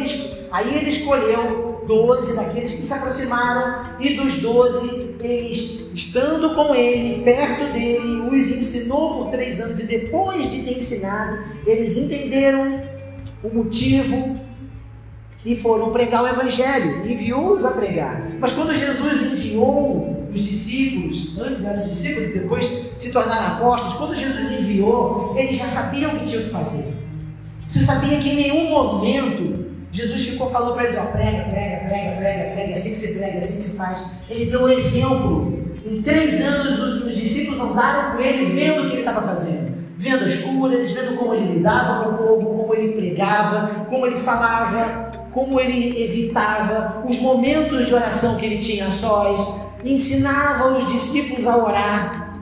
[0.51, 3.85] aí ele escolheu doze daqueles que se aproximaram.
[4.01, 9.79] E dos doze, eles, estando com ele, perto dele, os ensinou por três anos.
[9.79, 12.83] E depois de ter ensinado, eles entenderam
[13.42, 14.48] o motivo
[15.44, 17.11] e foram pregar o Evangelho.
[17.11, 18.31] Enviou-os a pregar.
[18.40, 24.14] Mas quando Jesus enviou os discípulos, antes eram discípulos e depois se tornaram apóstolos, quando
[24.14, 26.94] Jesus enviou, eles já sabiam o que tinham que fazer.
[27.66, 32.16] Você sabia que em nenhum momento Jesus ficou falando para eles, ó, prega, prega, prega,
[32.16, 34.07] prega, prega, assim que se prega, assim que se faz.
[34.29, 35.59] Ele deu um exemplo.
[35.87, 39.79] Em três anos os, os discípulos andaram com ele vendo o que ele estava fazendo.
[39.96, 44.16] Vendo as curas, vendo como ele lidava com o povo, como ele pregava, como ele
[44.16, 45.08] falava,
[45.38, 49.40] como ele evitava os momentos de oração que ele tinha a sós,
[49.85, 52.40] ensinava os discípulos a orar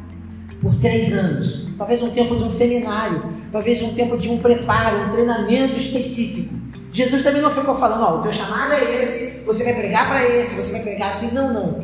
[0.62, 1.66] por três anos.
[1.76, 6.54] Talvez um tempo de um seminário, talvez um tempo de um preparo, um treinamento específico.
[6.90, 10.26] Jesus também não ficou falando, ó, o teu chamado é esse, você vai pregar para
[10.26, 11.30] esse, você vai pregar assim.
[11.32, 11.78] Não, não.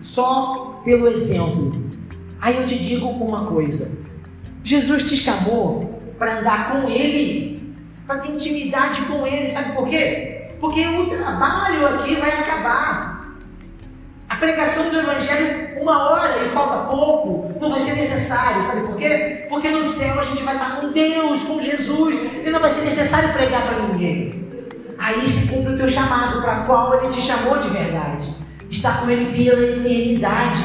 [0.00, 1.72] Só pelo exemplo.
[2.40, 3.90] Aí eu te digo uma coisa:
[4.62, 7.74] Jesus te chamou para andar com Ele,
[8.06, 10.33] para ter intimidade com Ele, sabe por quê?
[10.64, 13.36] Porque o trabalho aqui vai acabar.
[14.26, 18.64] A pregação do Evangelho, uma hora e falta pouco, não vai ser necessário.
[18.64, 19.44] Sabe por quê?
[19.50, 22.80] Porque no céu a gente vai estar com Deus, com Jesus, e não vai ser
[22.80, 24.48] necessário pregar para ninguém.
[24.98, 28.34] Aí se cumpre o teu chamado, para qual Ele te chamou de verdade.
[28.70, 30.64] Estar com Ele pela eternidade.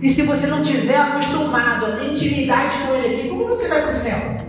[0.00, 3.82] E se você não tiver acostumado a ter intimidade com Ele aqui, como você vai
[3.82, 4.46] para o céu?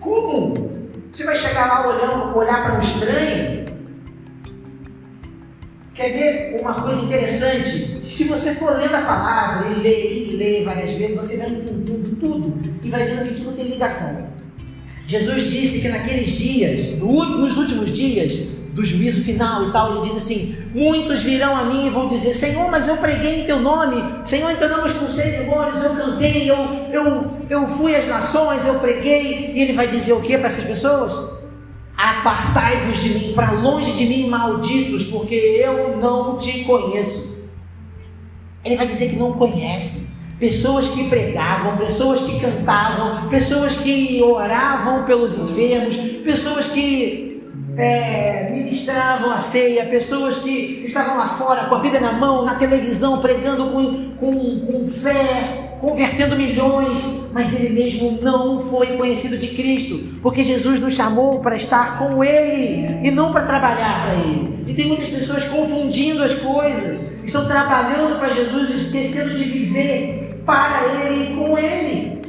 [0.00, 0.72] Como?
[1.12, 3.61] Você vai chegar lá olhando, olhar para um estranho
[5.94, 8.02] Quer ver uma coisa interessante?
[8.02, 12.16] Se você for lendo a palavra e ler e ler várias vezes, você vai entendendo
[12.18, 14.32] tudo e vai vendo que tudo tem ligação.
[15.06, 20.16] Jesus disse que naqueles dias, nos últimos dias do juízo final e tal, ele diz
[20.16, 24.02] assim: Muitos virão a mim e vão dizer: Senhor, mas eu preguei em teu nome,
[24.24, 26.56] Senhor, então não expulsei demônios, eu cantei, eu,
[26.90, 29.52] eu, eu fui às nações, eu preguei.
[29.54, 31.31] E ele vai dizer o que para essas pessoas?
[32.02, 37.46] Apartai-vos de mim, para longe de mim, malditos, porque eu não te conheço.
[38.64, 40.10] Ele vai dizer que não conhece.
[40.36, 47.40] Pessoas que pregavam, pessoas que cantavam, pessoas que oravam pelos enfermos, pessoas que
[47.76, 52.56] é, ministravam a ceia, pessoas que estavam lá fora com a Bíblia na mão, na
[52.56, 59.48] televisão, pregando com, com, com fé, convertendo milhões, mas ele mesmo não foi conhecido de
[59.48, 64.64] Cristo, porque Jesus nos chamou para estar com Ele e não para trabalhar para Ele.
[64.68, 70.82] E tem muitas pessoas confundindo as coisas, estão trabalhando para Jesus, esquecendo de viver para
[70.84, 72.22] Ele e com Ele.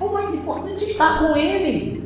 [0.00, 2.05] O mais importante é estar com Ele.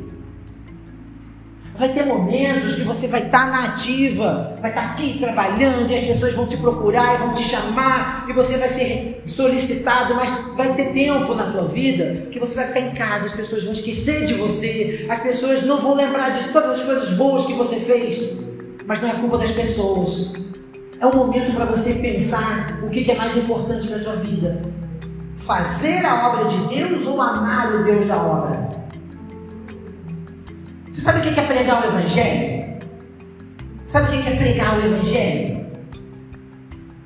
[1.75, 6.01] Vai ter momentos que você vai estar na ativa, vai estar aqui trabalhando e as
[6.01, 10.73] pessoas vão te procurar e vão te chamar e você vai ser solicitado, mas vai
[10.73, 14.25] ter tempo na tua vida que você vai ficar em casa, as pessoas vão esquecer
[14.25, 18.39] de você, as pessoas não vão lembrar de todas as coisas boas que você fez,
[18.85, 20.33] mas não é culpa das pessoas.
[20.99, 24.61] É um momento para você pensar o que é mais importante para a tua vida:
[25.37, 28.80] fazer a obra de Deus ou amar o Deus da obra?
[30.91, 32.77] Você sabe o que é pregar o Evangelho?
[33.87, 35.65] Sabe o que é pregar o Evangelho?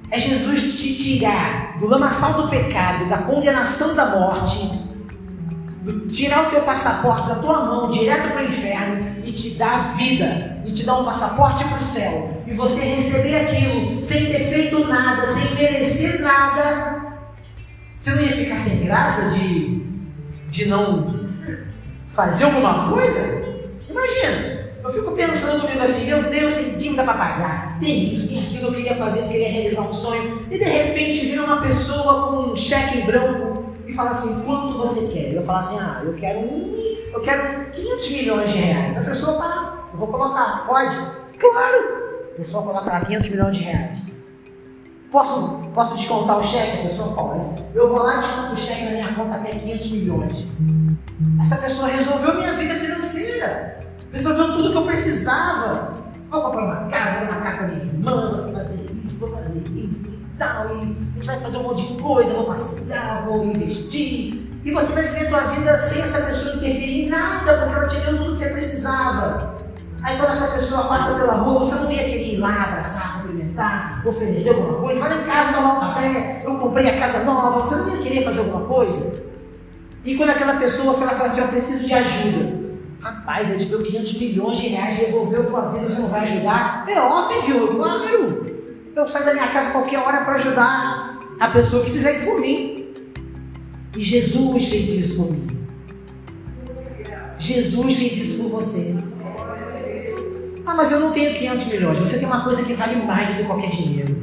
[0.09, 4.71] É Jesus te tirar do lamaçal do pecado, da condenação da morte,
[6.11, 10.61] tirar o teu passaporte da tua mão direto para o inferno e te dar vida,
[10.65, 14.87] e te dar um passaporte para o céu, e você receber aquilo sem ter feito
[14.87, 17.19] nada, sem merecer nada,
[17.99, 19.83] você não ia ficar sem graça de,
[20.49, 21.27] de não
[22.15, 23.44] fazer alguma coisa?
[23.95, 28.45] Imagina, eu fico pensando comigo assim, meu Deus, tem dívida para pagar, tem isso, tem
[28.45, 32.27] aquilo, eu queria fazer isso, queria realizar um sonho, e de repente vira uma pessoa
[32.27, 35.33] com um cheque em branco e fala assim, quanto você quer?
[35.33, 38.97] Eu falo assim, ah, eu quero um, eu quero 500 milhões de reais.
[38.97, 40.95] A pessoa tá, eu vou colocar, pode?
[41.39, 42.31] Claro!
[42.33, 43.99] A pessoa coloca lá 500 milhões de reais.
[45.09, 46.79] Posso, posso descontar o cheque?
[46.79, 47.63] A pessoa pode.
[47.73, 50.47] Eu vou lá e desconto o cheque na minha conta até 500 milhões.
[51.39, 53.84] Essa pessoa resolveu minha vida financeira
[54.15, 55.93] resolveu tudo que eu precisava.
[56.29, 59.63] Vou comprar uma casa, vou marcar com a minha irmã, vou fazer isso, vou fazer
[59.75, 60.75] isso e tal.
[60.77, 64.41] E a gente vai fazer um monte de coisa, vou passear, vou investir.
[64.63, 67.87] E você vai viver a tua vida sem essa pessoa interferir em nada, porque ela
[67.87, 69.55] te deu tudo que você precisava.
[70.01, 74.01] Aí quando essa pessoa passa pela rua, você não ia querer ir lá abraçar, cumprimentar,
[74.05, 74.99] oferecer alguma coisa.
[74.99, 78.23] Vai em casa tomar um café, eu comprei a casa nova, você não ia querer
[78.23, 79.23] fazer alguma coisa?
[80.03, 82.64] E quando aquela pessoa, se ela fala assim, eu preciso de ajuda,
[83.05, 86.85] Rapaz, ele te deu 500 milhões de reais, resolveu tua vida, você não vai ajudar?
[86.89, 88.45] É óbvio, claro.
[88.95, 92.41] Eu saio da minha casa qualquer hora para ajudar a pessoa que fizer isso por
[92.41, 92.87] mim.
[93.95, 95.47] E Jesus fez isso por mim.
[97.37, 98.95] Jesus fez isso por você.
[100.65, 101.99] Ah, mas eu não tenho 500 milhões.
[101.99, 104.17] Você tem uma coisa que vale mais do que qualquer dinheiro.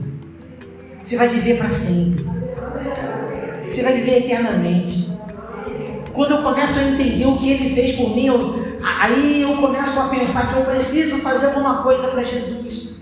[1.01, 2.25] Você vai viver para sempre.
[3.71, 5.13] Você vai viver eternamente.
[6.13, 9.99] Quando eu começo a entender o que ele fez por mim, eu, Aí eu começo
[10.01, 12.97] a pensar que eu preciso fazer alguma coisa para Jesus.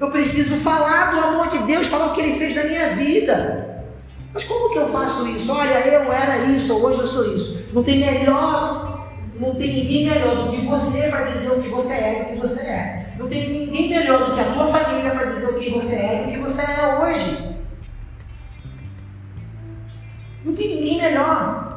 [0.00, 3.84] Eu preciso falar do amor de Deus, falar o que Ele fez na minha vida.
[4.32, 5.52] Mas como que eu faço isso?
[5.52, 7.68] Olha, eu era isso, hoje eu sou isso.
[7.72, 9.08] Não tem melhor,
[9.38, 12.34] não tem ninguém melhor do que você para dizer o que você é e o
[12.34, 13.14] que você é.
[13.18, 16.24] Não tem ninguém melhor do que a tua família para dizer o que você é
[16.24, 17.54] e o que você é hoje.
[20.44, 21.73] Não tem ninguém melhor.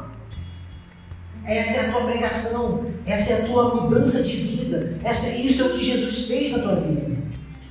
[1.47, 5.65] Essa é a tua pregação, essa é a tua mudança de vida, essa, isso é
[5.65, 7.15] o que Jesus fez na tua vida.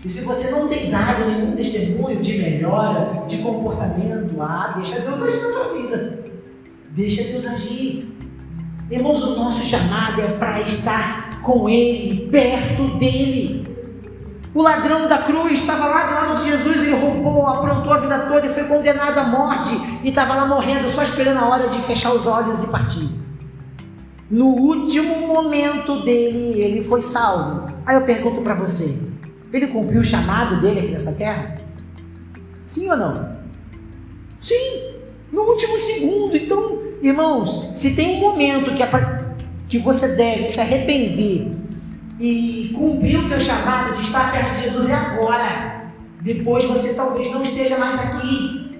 [0.02, 5.22] E se você não tem dado nenhum testemunho de melhora, de comportamento, ah, deixa Deus
[5.22, 6.24] agir na tua vida.
[6.90, 8.16] Deixa Deus agir.
[8.90, 13.66] Irmãos, o nosso chamado é para estar com Ele, perto dEle.
[14.54, 18.20] O ladrão da cruz estava lá do lado de Jesus, ele roubou, aprontou a vida
[18.20, 19.74] toda e foi condenado à morte.
[20.02, 23.25] E estava lá morrendo, só esperando a hora de fechar os olhos e partir.
[24.28, 27.68] No último momento dele, ele foi salvo.
[27.86, 28.98] Aí eu pergunto para você:
[29.52, 31.56] ele cumpriu o chamado dele aqui nessa terra?
[32.64, 33.36] Sim ou não?
[34.40, 34.94] Sim,
[35.32, 36.36] no último segundo.
[36.36, 39.34] Então, irmãos, se tem um momento que, é pra,
[39.68, 41.52] que você deve se arrepender
[42.18, 45.76] e cumprir o teu chamado de estar perto de Jesus, é agora.
[46.20, 48.72] Depois você talvez não esteja mais aqui.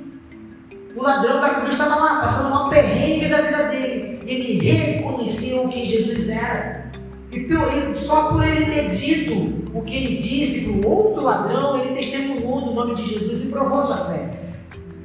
[0.97, 4.06] O ladrão da cruz estava lá, passando uma perrengue da vida dele.
[4.27, 6.91] Ele reconheceu quem Jesus era.
[7.33, 11.95] E só por ele ter dito o que ele disse para o outro ladrão, ele
[11.95, 14.31] testemunhou no nome de Jesus e provou sua fé.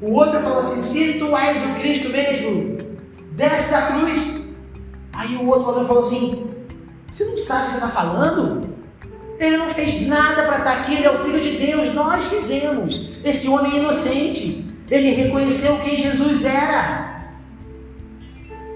[0.01, 2.77] O outro falou assim: Se tu és o Cristo mesmo,
[3.33, 4.41] desce da cruz.
[5.13, 6.51] Aí o outro ladrão falou assim:
[7.11, 8.71] Você não sabe o que você está falando?
[9.37, 13.09] Ele não fez nada para estar aqui, ele é o Filho de Deus, nós fizemos.
[13.23, 14.71] Esse homem é inocente.
[14.89, 17.10] Ele reconheceu quem Jesus era.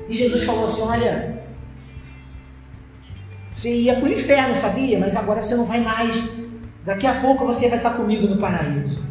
[0.07, 1.41] E Jesus falou assim: Olha,
[3.53, 4.99] Você ia para o inferno, sabia?
[4.99, 6.45] Mas agora você não vai mais.
[6.83, 9.01] Daqui a pouco você vai estar comigo no paraíso.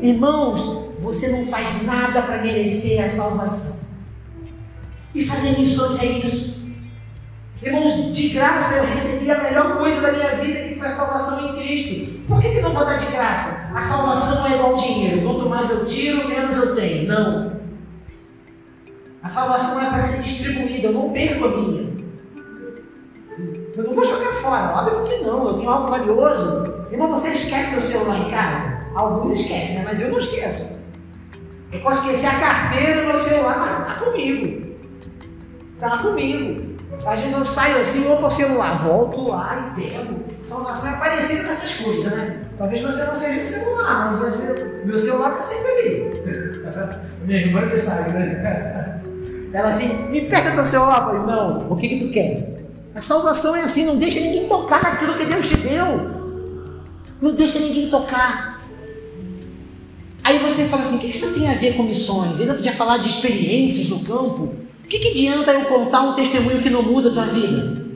[0.00, 3.88] Irmãos, você não faz nada para merecer a salvação.
[5.14, 6.58] E fazer missões é isso.
[7.60, 11.48] Irmãos, de graça eu recebi a melhor coisa da minha vida, que foi a salvação
[11.50, 12.22] em Cristo.
[12.28, 13.72] Por que, que não vou dar de graça?
[13.74, 15.22] A salvação não é igual ao dinheiro.
[15.22, 17.08] Quanto mais eu tiro, menos eu tenho.
[17.08, 17.57] Não.
[19.28, 20.86] A salvação é para ser distribuída.
[20.86, 21.94] Eu não perco a minha.
[23.76, 24.80] Eu não vou jogar fora.
[24.80, 25.48] Óbvio que não.
[25.48, 26.86] Eu tenho algo valioso.
[26.90, 28.86] Irmão, você esquece seu celular em casa?
[28.94, 29.82] Alguns esquecem, né?
[29.84, 30.78] Mas eu não esqueço.
[31.70, 34.76] Eu posso esquecer a carteira, meu celular está tá comigo.
[35.74, 36.78] Está comigo.
[37.04, 40.24] Às vezes eu saio assim, vou para o celular, volto lá e pego.
[40.40, 42.46] A salvação é parecida com essas coisas, né?
[42.56, 46.12] Talvez você não seja o celular, mas vezes meu celular está sempre ali.
[47.26, 48.94] Minha irmã que sabe, né?
[49.52, 50.98] Ela assim, me presta teu celular.
[50.98, 52.58] Eu falei, não, o que, que tu quer?
[52.94, 56.18] A salvação é assim, não deixa ninguém tocar naquilo que Deus te deu.
[57.20, 58.60] Não deixa ninguém tocar.
[60.22, 62.40] Aí você fala assim, o que isso tem a ver com missões?
[62.40, 64.54] Ainda podia falar de experiências no campo.
[64.84, 67.86] O que, que adianta eu contar um testemunho que não muda a tua vida?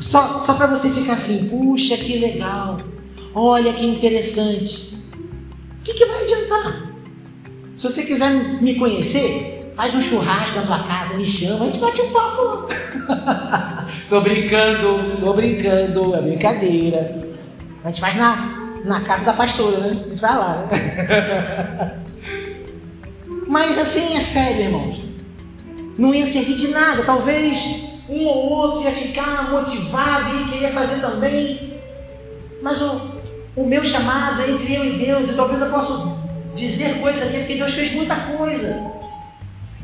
[0.00, 2.78] Só, só para você ficar assim, puxa, que legal.
[3.34, 4.98] Olha que interessante.
[5.78, 6.92] O que, que vai adiantar?
[7.76, 8.30] Se você quiser
[8.62, 12.42] me conhecer, faz um churrasco na tua casa, me chama, a gente bate um papo
[12.42, 13.86] lá.
[14.08, 17.18] tô brincando, tô brincando, é brincadeira.
[17.84, 20.02] A gente faz na, na casa da pastora, né?
[20.04, 20.68] A gente vai lá.
[20.70, 21.98] Né?
[23.48, 25.12] Mas assim é sério, irmãos
[25.96, 27.02] não ia servir de nada.
[27.04, 27.64] Talvez
[28.08, 31.80] um ou outro ia ficar motivado e querer fazer também.
[32.62, 33.00] Mas o,
[33.56, 36.12] o meu chamado é entre eu e Deus, e talvez eu possa
[36.54, 39.01] dizer coisa aqui, porque Deus fez muita coisa.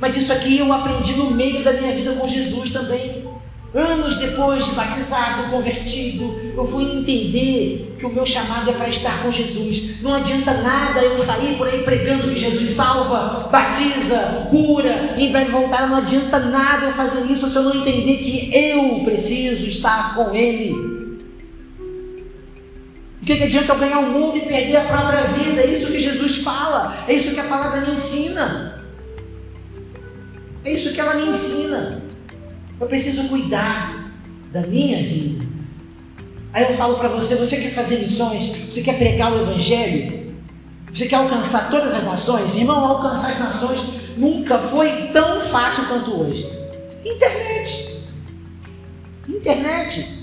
[0.00, 3.26] Mas isso aqui eu aprendi no meio da minha vida com Jesus também.
[3.74, 9.22] Anos depois de batizado, convertido, eu fui entender que o meu chamado é para estar
[9.22, 10.00] com Jesus.
[10.00, 15.50] Não adianta nada eu sair por aí pregando que Jesus salva, batiza, cura, em breve
[15.50, 15.86] voltar.
[15.86, 20.34] Não adianta nada eu fazer isso se eu não entender que eu preciso estar com
[20.34, 20.72] Ele.
[23.20, 25.60] O que, que adianta eu ganhar o mundo e perder a própria vida?
[25.60, 28.67] É isso que Jesus fala, é isso que a palavra me ensina.
[30.64, 32.02] É isso que ela me ensina.
[32.80, 34.12] Eu preciso cuidar
[34.52, 35.46] da minha vida.
[36.52, 38.50] Aí eu falo para você: você quer fazer missões?
[38.70, 40.34] Você quer pregar o Evangelho?
[40.92, 42.54] Você quer alcançar todas as nações?
[42.54, 43.84] Irmão, alcançar as nações
[44.16, 46.48] nunca foi tão fácil quanto hoje.
[47.04, 48.08] Internet.
[49.28, 50.18] Internet.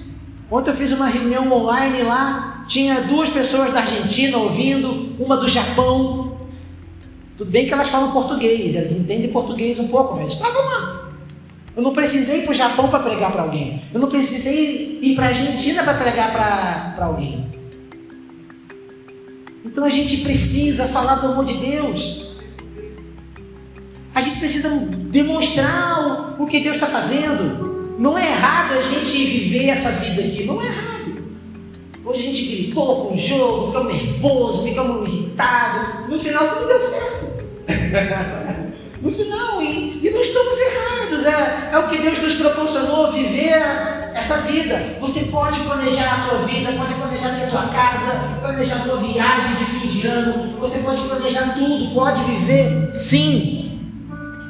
[0.52, 5.48] Ontem eu fiz uma reunião online lá, tinha duas pessoas da Argentina ouvindo, uma do
[5.48, 6.35] Japão.
[7.38, 11.12] Tudo bem que elas falam português, elas entendem português um pouco, mas estavam lá.
[11.76, 13.84] Eu não precisei ir para o Japão para pregar para alguém.
[13.94, 17.50] Eu não precisei ir para a Argentina para pregar para alguém.
[19.66, 22.34] Então a gente precisa falar do amor de Deus.
[24.14, 27.98] A gente precisa demonstrar o, que Deus está fazendo.
[28.00, 30.46] Não é errado a gente viver essa vida aqui.
[30.46, 30.96] Não é errado.
[32.06, 36.08] Hoje a gente gritou com o jogo, ficamos nervosos, ficamos irritados.
[36.08, 37.25] No final tudo deu certo.
[39.02, 41.26] no final, e, e não estamos errados.
[41.26, 43.62] É, é o que Deus nos proporcionou viver
[44.14, 44.98] essa vida.
[45.00, 49.56] Você pode planejar a tua vida, pode planejar a tua casa, planejar a tua viagem
[49.56, 53.62] de fim de ano, você pode planejar tudo, pode viver sim.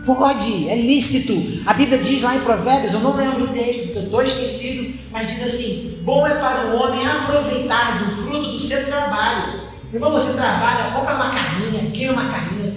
[0.05, 1.63] Pode, é lícito.
[1.65, 4.93] A Bíblia diz lá em Provérbios, eu não lembro o texto, porque eu estou esquecido,
[5.11, 9.61] mas diz assim: bom é para o homem aproveitar do fruto do seu trabalho.
[9.91, 12.71] Irmão, você trabalha, compra uma carninha, queima uma carninha,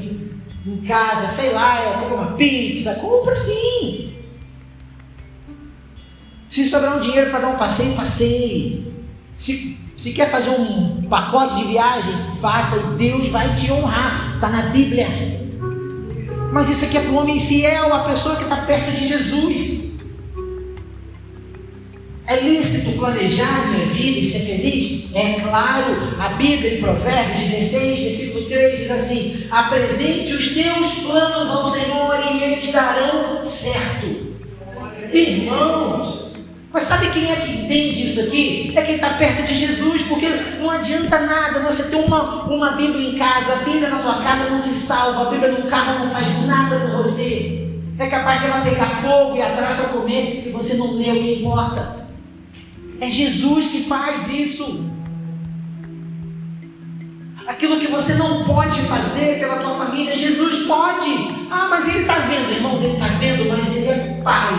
[0.69, 4.15] em casa, sei lá, compra uma pizza, compra sim.
[6.51, 8.93] Se sobrar um dinheiro para dar um passeio, passeie.
[9.37, 14.35] Se, se quer fazer um pacote de viagem, faça e Deus vai te honrar.
[14.35, 15.07] Está na Bíblia.
[16.53, 19.88] Mas isso aqui é para o homem fiel, a pessoa que está perto de Jesus.
[22.29, 25.09] É lícito planejar minha vida e ser feliz?
[25.15, 31.49] É claro, a Bíblia em Provérbios 16, versículo 3 diz assim: Apresente os teus planos
[31.49, 34.37] ao Senhor e eles darão certo.
[35.11, 36.35] Irmãos,
[36.71, 38.75] mas sabe quem é que entende isso aqui?
[38.77, 40.29] É quem está perto de Jesus, porque
[40.61, 44.51] não adianta nada você ter uma, uma Bíblia em casa, a Bíblia na tua casa
[44.51, 47.71] não te salva, a Bíblia no carro não faz nada por você.
[47.99, 51.35] É capaz dela pegar fogo e a traça comer e você não lê o que
[51.41, 52.08] importa.
[53.01, 54.85] É Jesus que faz isso.
[57.47, 61.09] Aquilo que você não pode fazer pela tua família, Jesus pode.
[61.51, 64.55] Ah, mas ele está vendo, irmãos, ele está vendo, mas ele é pai.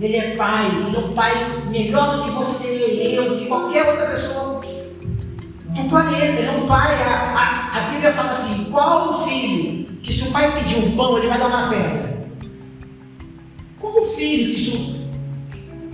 [0.00, 1.32] Ele é pai, ele é um pai
[1.68, 4.60] melhor do que você, eu, do que qualquer outra pessoa
[5.74, 6.40] do planeta.
[6.40, 6.94] Ele é um pai.
[6.94, 10.96] A, a, a Bíblia fala assim: qual o filho que se o pai pedir um
[10.96, 12.26] pão, ele vai dar uma pedra?
[13.80, 15.03] Qual o filho que se o.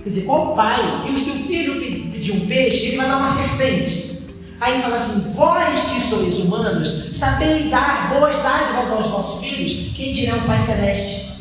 [0.03, 1.79] Quer dizer, qual pai que o filho
[2.11, 4.11] pedir um peixe, ele vai dar uma serpente?
[4.59, 10.11] Aí fala assim: vós que sois humanos, sabei dar boas dádivas aos vossos filhos, quem
[10.11, 11.31] dirá o Pai Celeste?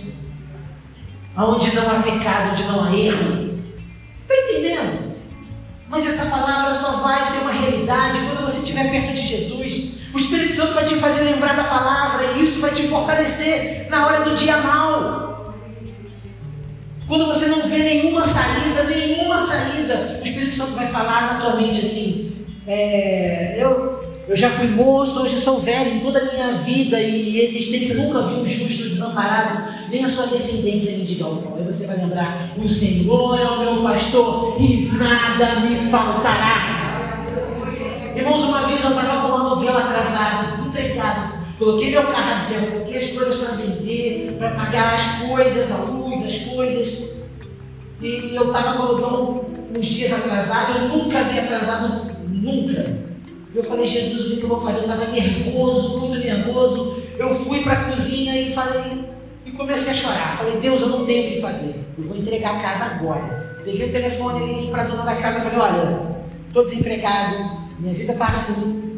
[1.36, 3.60] Onde não há pecado, onde não há erro.
[4.22, 5.16] Está entendendo?
[5.88, 10.00] Mas essa palavra só vai ser uma realidade quando você estiver perto de Jesus.
[10.14, 14.06] O Espírito Santo vai te fazer lembrar da palavra e isso vai te fortalecer na
[14.06, 15.29] hora do dia mal.
[17.10, 21.56] Quando você não vê nenhuma saída, nenhuma saída, o Espírito Santo vai falar na tua
[21.56, 26.52] mente assim: é, eu, eu já fui moço, hoje sou velho, em toda a minha
[26.58, 31.56] vida e existência nunca vi um justo desamparado, nem a sua descendência me diga o
[31.58, 37.26] Aí você vai lembrar: o Senhor é o meu pastor e nada me faltará.
[38.14, 41.39] Irmãos, uma vez eu estava com um aluguel atrasado, desempregado.
[41.60, 45.76] Coloquei meu carro à venda, coloquei as coisas para vender, para pagar as coisas, a
[45.76, 47.20] luz, as coisas.
[48.00, 52.98] E eu estava com o aluguel uns dias atrasado, eu nunca havia atrasado, nunca.
[53.54, 54.78] Eu falei, Jesus, o que eu vou fazer?
[54.78, 56.96] Eu estava nervoso, muito nervoso.
[57.18, 59.10] Eu fui para a cozinha e falei,
[59.44, 60.38] e comecei a chorar.
[60.38, 61.78] Falei, Deus, eu não tenho o que fazer.
[61.98, 63.60] Eu vou entregar a casa agora.
[63.62, 66.00] Peguei o telefone, liguei para a dona da casa e falei, olha,
[66.48, 68.89] estou desempregado, minha vida está assim.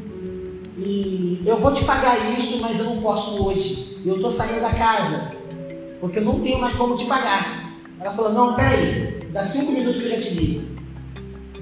[0.85, 3.99] E eu vou te pagar isso, mas eu não posso hoje.
[4.05, 5.31] Eu estou saindo da casa,
[6.01, 7.73] porque eu não tenho mais como te pagar.
[8.01, 10.73] Ela falou, não, peraí, dá cinco minutos que eu já te ligo.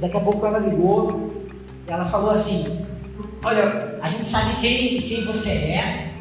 [0.00, 1.44] Daqui a pouco ela ligou,
[1.86, 2.86] ela falou assim:
[3.44, 6.14] Olha, a gente sabe quem, quem você é,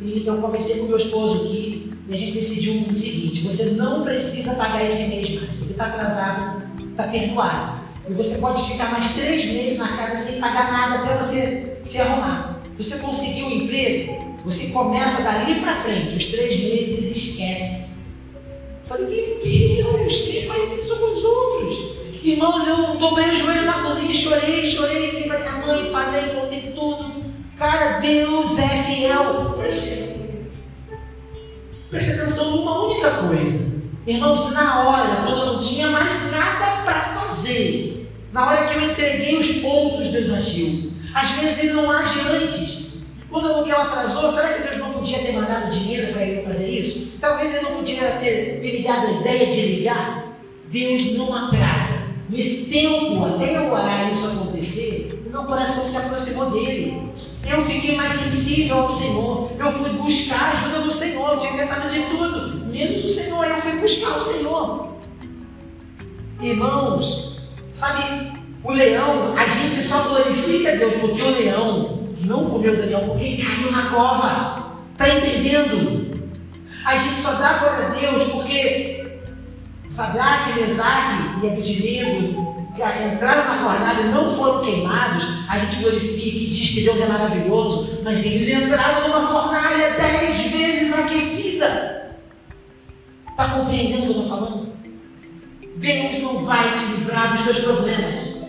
[0.00, 4.02] e eu conversei com meu esposo aqui, e a gente decidiu o seguinte: você não
[4.02, 7.82] precisa pagar esse mês mais, ele está atrasado, está perdoado.
[8.08, 12.00] E você pode ficar mais três meses na casa sem pagar nada até você se
[12.00, 12.60] arrumar.
[12.78, 17.82] Você conseguiu um emprego, você começa dali para frente, os três meses esquece.
[18.84, 21.92] Falei, meu Deus, quem faz isso com os outros?
[22.22, 26.72] Irmãos, eu dobrei o joelho na cozinha, chorei, chorei, liguei para minha mãe, falei, contei
[26.72, 27.22] tudo.
[27.56, 29.54] Cara, Deus é fiel.
[29.58, 30.38] Preste,
[31.90, 33.72] preste atenção numa única coisa.
[34.06, 38.90] Irmãos, na hora, quando eu não tinha mais nada para fazer, na hora que eu
[38.90, 42.92] entreguei os pontos do desafio, às vezes ele não age antes.
[43.30, 46.68] Quando o aluguel atrasou, será que Deus não podia ter mandado dinheiro para ele fazer
[46.68, 47.12] isso?
[47.18, 50.24] Talvez ele não podia ter, ter me dado a ideia de ligar.
[50.70, 52.02] Deus não atrasa.
[52.28, 57.10] Nesse tempo, até eu orar isso acontecer, o meu coração se aproximou dele.
[57.46, 59.52] Eu fiquei mais sensível ao Senhor.
[59.58, 61.32] Eu fui buscar a ajuda do Senhor.
[61.32, 63.44] Eu tinha tentado de tudo, menos o Senhor.
[63.44, 64.88] Eu fui buscar o Senhor.
[66.40, 67.38] Irmãos,
[67.72, 68.32] sabe,
[68.64, 73.72] o leão, a gente só glorifica Deus porque o leão não comeu Daniel, porque caiu
[73.72, 74.72] na cova.
[74.92, 76.12] Está entendendo?
[76.84, 79.18] A gente só dá glória a Deus porque
[79.88, 82.52] Sadraque, Mesaque e Abednego,
[83.12, 87.06] entraram na fornalha e não foram queimados, a gente glorifica e diz que Deus é
[87.06, 92.16] maravilhoso, mas eles entraram numa fornalha dez vezes aquecida.
[93.28, 94.72] Está compreendendo o que eu estou falando?
[95.76, 98.41] Deus não vai te livrar dos teus problemas.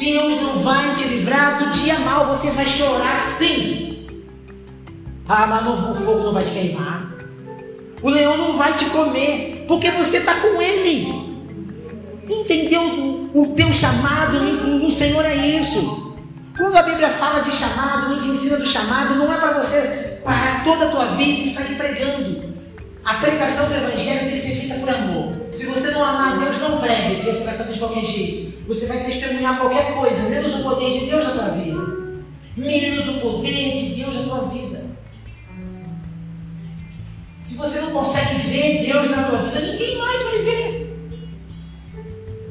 [0.00, 4.06] Deus não vai te livrar do dia mal, você vai chorar sim.
[5.28, 7.12] Ah, mas o fogo não vai te queimar.
[8.02, 11.36] O leão não vai te comer, porque você está com ele.
[12.26, 13.28] Entendeu?
[13.34, 16.16] O teu chamado no Senhor é isso.
[16.56, 20.64] Quando a Bíblia fala de chamado, nos ensina do chamado, não é para você parar
[20.64, 22.54] toda a tua vida e sair pregando.
[23.04, 25.36] A pregação do Evangelho tem que ser feita por amor.
[25.52, 28.49] Se você não amar Deus, não pregue, porque você vai fazer de qualquer jeito.
[28.70, 31.82] Você vai testemunhar qualquer coisa, menos o poder de Deus na tua vida.
[32.56, 34.86] Menos o poder de Deus na tua vida.
[37.42, 40.96] Se você não consegue ver Deus na tua vida, ninguém mais vai ver.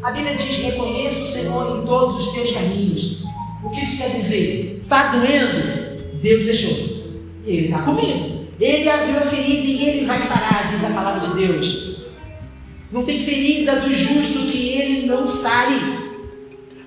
[0.04, 3.24] A Bíblia diz: reconheça o Senhor em todos os teus caminhos.
[3.64, 4.82] O que isso quer dizer?
[4.84, 6.20] Está doendo?
[6.22, 7.16] Deus deixou.
[7.46, 8.46] Ele está comigo.
[8.60, 11.98] Ele abriu a ferida e ele vai sarar, diz a palavra de Deus.
[12.92, 15.99] Não tem ferida do justo que ele não sare.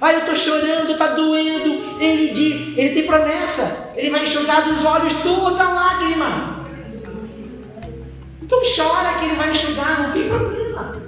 [0.02, 2.00] Ah, eu estou chorando, está doendo.
[2.00, 3.92] Ele, diz, ele tem promessa.
[3.94, 6.66] Ele vai enxugar dos olhos toda lágrima.
[8.42, 11.00] Então chora que ele vai enxugar, não tem problema.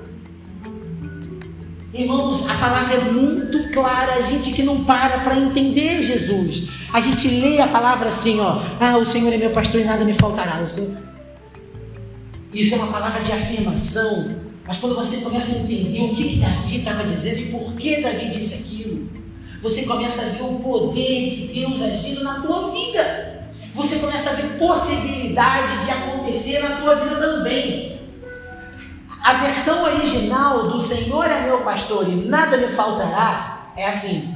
[1.93, 6.69] Irmãos, a palavra é muito clara, a gente que não para para entender Jesus.
[6.93, 10.05] A gente lê a palavra assim, ó, ah, o Senhor é meu pastor e nada
[10.05, 10.65] me faltará.
[12.53, 14.44] Isso é uma palavra de afirmação.
[14.67, 18.01] Mas quando você começa a entender o que, que Davi estava dizendo e por que
[18.01, 19.09] Davi disse aquilo,
[19.63, 23.49] você começa a ver o poder de Deus agindo na tua vida.
[23.75, 28.01] Você começa a ver possibilidade de acontecer na tua vida também.
[29.23, 34.35] A versão original do Senhor é meu pastor e nada me faltará é assim: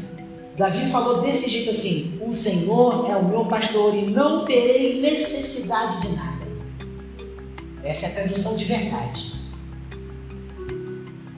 [0.56, 6.00] Davi falou desse jeito assim: O Senhor é o meu pastor e não terei necessidade
[6.00, 6.46] de nada.
[7.84, 9.37] Essa é a tradução de verdade.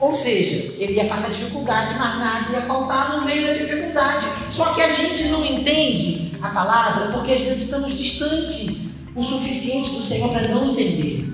[0.01, 4.25] Ou seja, ele ia passar dificuldade, mas nada ia faltar no meio da dificuldade.
[4.49, 9.91] Só que a gente não entende a palavra porque às vezes estamos distante o suficiente
[9.91, 11.31] do Senhor para não entender.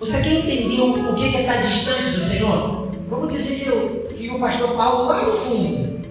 [0.00, 2.90] Você quer entender o que é estar distante do Senhor?
[3.08, 6.02] Vamos dizer que, eu, que o pastor Paulo lá no fundo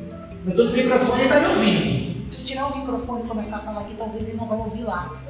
[0.46, 2.32] eu estou no microfone e está me ouvindo.
[2.32, 4.84] Se eu tirar o microfone e começar a falar aqui, talvez ele não vai ouvir
[4.84, 5.22] lá.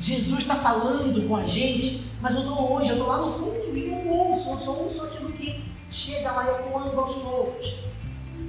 [0.00, 3.76] Jesus está falando com a gente, mas eu estou longe, eu estou lá no fundo
[3.76, 7.76] e não ouço, eu só aquilo que chega lá ecoando aos poucos,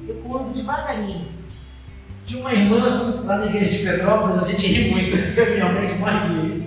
[0.08, 1.28] ecoando devagarinho.
[2.26, 6.64] De uma irmã lá na igreja de Petrópolis, a gente ri muito, realmente mais de.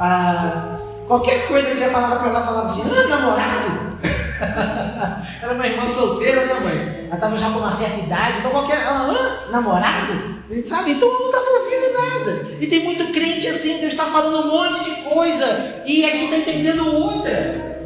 [0.00, 3.98] Ah, qualquer coisa que você falava para ela, falava assim, ah, namorado?
[5.40, 6.97] Era uma irmã solteira, né, mãe?
[7.08, 8.86] Ela estava já com uma certa idade, então qualquer.
[8.86, 9.38] Hã?
[9.50, 10.38] namorado?
[10.64, 10.92] Sabe?
[10.92, 12.46] Então não estava ouvindo nada.
[12.60, 16.24] E tem muito crente assim, Deus está falando um monte de coisa e a gente
[16.24, 17.78] está entendendo outra.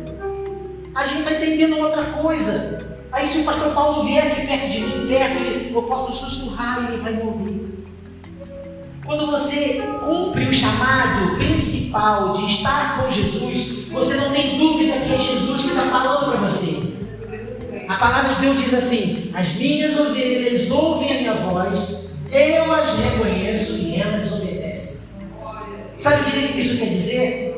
[0.94, 3.00] A gente está entendendo outra coisa.
[3.10, 6.82] Aí se o pastor Paulo vier aqui perto de mim, perto, ele, eu posso sussurrar
[6.82, 7.62] e ele vai me ouvir.
[9.04, 14.61] Quando você cumpre o chamado principal de estar com Jesus, você não tem dúvida
[17.92, 22.98] A palavra de Deus diz assim: As minhas ovelhas ouvem a minha voz, eu as
[22.98, 24.96] reconheço e elas obedecem.
[25.98, 27.54] Sabe o que isso quer dizer?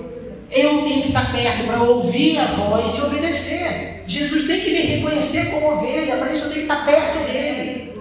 [0.51, 4.03] Eu tenho que estar perto para ouvir a voz e obedecer.
[4.09, 7.95] Jesus tem que me reconhecer como ovelha, para isso eu tenho que estar perto dele.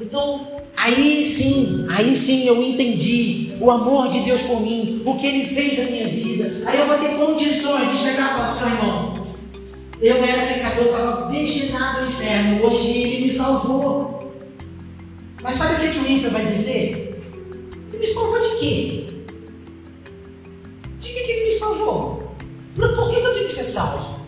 [0.00, 5.26] Então, Aí sim, aí sim eu entendi o amor de Deus por mim, o que
[5.26, 6.62] Ele fez na minha vida.
[6.66, 9.23] Aí eu vou ter condições de chegar e falar assim, irmão,
[10.06, 14.32] eu era pecador, estava destinado ao inferno, hoje Ele me salvou.
[15.42, 17.20] Mas sabe o que, que o ímpio vai dizer?
[17.90, 19.06] Ele me salvou de quê?
[21.00, 22.34] De que, que Ele me salvou?
[22.74, 24.20] Por, por que eu tenho que ser salvo?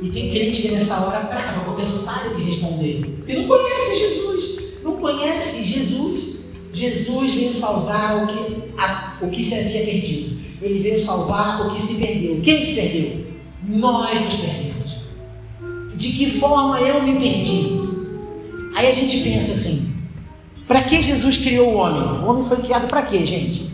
[0.00, 3.02] E tem crente que nessa hora trava, porque não sabe o que responder.
[3.18, 6.42] Porque não conhece Jesus não conhece Jesus.
[6.72, 10.42] Jesus veio salvar o que, a, o que se havia perdido.
[10.60, 12.40] Ele veio salvar o que se perdeu.
[12.42, 13.26] Quem se perdeu?
[13.66, 14.71] Nós nos perdemos.
[16.02, 17.80] De que forma eu me perdi?
[18.74, 19.94] Aí a gente pensa assim:
[20.66, 22.24] para que Jesus criou o homem?
[22.24, 23.72] O homem foi criado para quê, gente?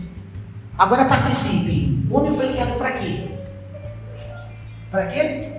[0.77, 2.05] Agora participem.
[2.07, 3.23] O homem foi criado para quê?
[4.91, 5.53] Para quê?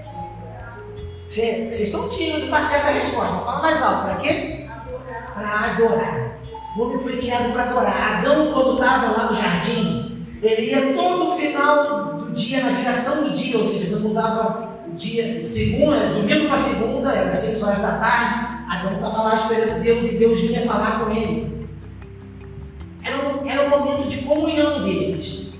[1.29, 3.39] Vocês estão tímidos para certa resposta.
[3.39, 4.03] Fala mais alto.
[4.03, 4.69] Para quê?
[5.35, 6.39] para adorar.
[6.77, 8.19] O homem foi criado para adorar.
[8.19, 13.31] Adão, quando estava lá no jardim, ele ia todo final do dia, na viração do
[13.31, 17.99] dia, ou seja, quando mudava o dia, segunda, domingo para segunda, era seis horas da
[17.99, 21.67] tarde, Adão estava lá esperando Deus e Deus vinha falar com ele.
[23.03, 25.51] Era um, era um momento de comunhão deles.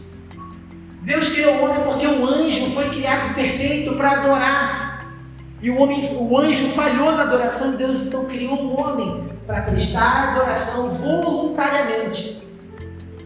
[1.03, 4.91] Deus criou o homem porque o anjo foi criado perfeito para adorar.
[5.63, 10.31] E o, homem, o anjo falhou na adoração, Deus então criou o homem para prestar
[10.31, 12.41] adoração voluntariamente.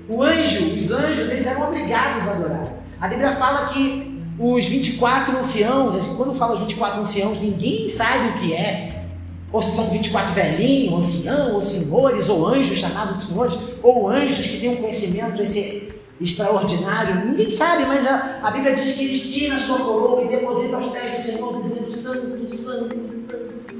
[0.08, 2.72] O anjo, os anjos, eles eram obrigados a adorar.
[3.00, 8.32] A Bíblia fala que os 24 anciãos, quando fala os 24 anciãos, ninguém sabe o
[8.34, 9.04] que é.
[9.52, 14.44] Ou se são 24 velhinhos, anciãos, ou senhores, ou anjos chamados de senhores, ou anjos
[14.44, 19.32] que têm um conhecimento esse extraordinário, ninguém sabe, mas a, a Bíblia diz que eles
[19.32, 22.96] tiram a sua coroa e depositam aos pés do Senhor, dizendo: Santo, Santo, Santo,
[23.28, 23.74] Santo,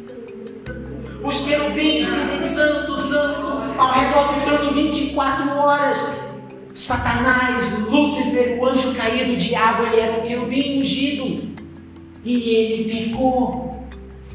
[0.66, 1.24] Santo.
[1.24, 3.46] Os querubins dizem: Santo, Santo,
[3.78, 6.23] ao redor do trono 24 horas.
[6.74, 11.54] Satanás, Lúcifer, o anjo caído, o diabo, ele era um querubim ungido.
[12.24, 13.86] E ele pecou.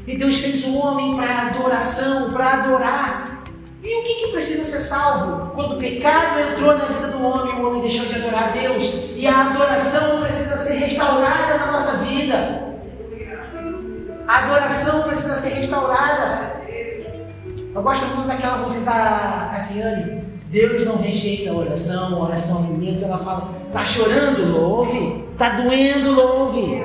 [0.06, 3.44] E Deus fez o homem para adoração, para adorar.
[3.82, 5.50] E o que, que precisa ser salvo?
[5.54, 8.84] Quando o pecado entrou na vida do homem, o homem deixou de adorar a Deus.
[9.14, 12.70] E a adoração precisa ser restaurada na nossa vida.
[14.26, 16.58] A adoração precisa ser restaurada.
[17.74, 20.29] Eu gosto muito daquela música da Cassiane.
[20.50, 23.04] Deus não rejeita a oração, a oração alimenta.
[23.04, 25.24] Ela fala: tá chorando, louve.
[25.38, 26.82] Tá doendo, louve.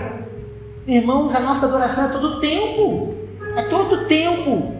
[0.88, 3.16] Irmãos, a nossa adoração é todo tempo.
[3.57, 4.72] É todo tempo.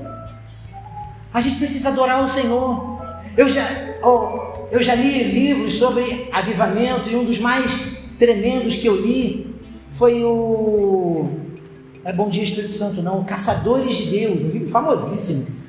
[1.33, 3.01] A gente precisa adorar o Senhor.
[3.36, 3.67] Eu já,
[4.03, 9.55] oh, eu já li livros sobre avivamento e um dos mais tremendos que eu li
[9.89, 11.27] foi o.
[12.03, 13.23] É Bom Dia Espírito Santo, não.
[13.23, 15.64] Caçadores de Deus, um livro famosíssimo.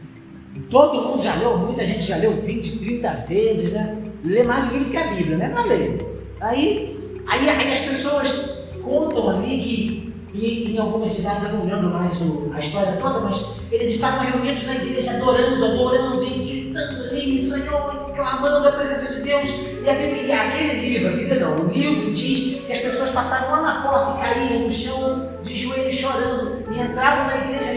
[0.70, 3.96] Todo mundo já leu, muita gente já leu 20, 30 vezes, né?
[4.24, 5.52] Lê mais o livro que a Bíblia, né?
[5.54, 5.98] Mas lê.
[6.40, 11.90] Aí, aí, aí as pessoas contam ali que em, em, algumas cidades, eu não lembro
[11.90, 17.04] mais o, a história toda, mas eles estavam reunidos na igreja adorando, adorando, e gritando
[17.04, 19.48] ali, Senhor, clamando a presença de Deus.
[19.48, 23.10] E, a Bíblia, e aquele livro, a Bíblia não, o livro diz que as pessoas
[23.10, 27.72] passavam lá na porta e caíam no chão, de joelhos chorando, e entravam na igreja.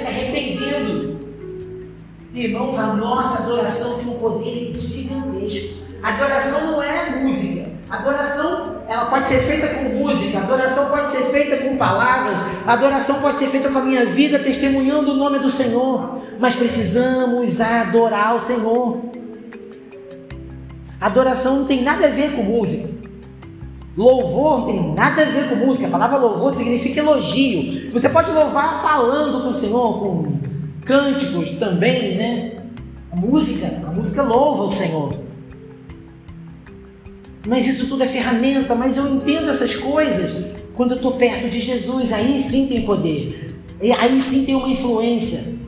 [2.40, 5.80] Irmãos, a nossa adoração tem um poder gigantesco.
[6.02, 7.70] Adoração não é música.
[7.90, 13.40] Adoração, ela pode ser feita com música, adoração pode ser feita com palavras, adoração pode
[13.40, 16.20] ser feita com a minha vida, testemunhando o nome do Senhor.
[16.40, 19.02] Mas precisamos adorar o Senhor.
[21.02, 22.88] Adoração não tem nada a ver com música.
[23.98, 25.88] Louvor não tem nada a ver com música.
[25.88, 27.92] A palavra louvor significa elogio.
[27.92, 30.39] Você pode louvar falando com o Senhor, com
[30.90, 32.64] cânticos também, né?
[33.12, 35.20] A música, a música louva o Senhor.
[37.48, 41.60] Mas isso tudo é ferramenta, mas eu entendo essas coisas quando eu estou perto de
[41.60, 43.56] Jesus, aí sim tem poder,
[44.00, 45.60] aí sim tem uma influência.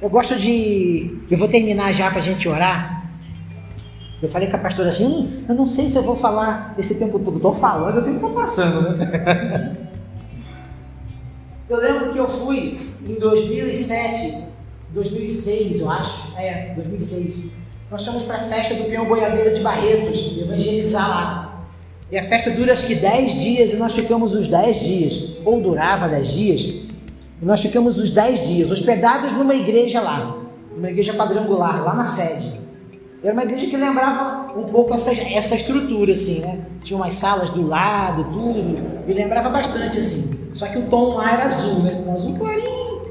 [0.00, 1.18] Eu gosto de.
[1.30, 3.10] Eu vou terminar já para a gente orar.
[4.22, 7.18] Eu falei com a pastora assim: eu não sei se eu vou falar esse tempo
[7.18, 7.36] todo.
[7.36, 9.76] Estou falando, o tempo está passando, né?
[11.72, 14.44] eu lembro que eu fui em 2007,
[14.92, 16.36] 2006, eu acho.
[16.36, 17.62] É, 2006
[17.92, 21.66] nós fomos para a festa do Peão Boiadeiro de Barretos, evangelizar lá.
[22.10, 25.60] E a festa dura acho que 10 dias e nós ficamos os 10 dias, ou
[25.60, 30.38] durava 10 dias, e nós ficamos os 10 dias hospedados numa igreja lá,
[30.74, 32.58] numa igreja quadrangular, lá na sede.
[33.22, 36.64] Era uma igreja que lembrava um pouco essa, essa estrutura, assim, né?
[36.82, 40.31] Tinha umas salas do lado, tudo, e lembrava bastante, assim.
[40.54, 42.02] Só que o tom lá era azul, né?
[42.06, 43.02] Um azul clarinho.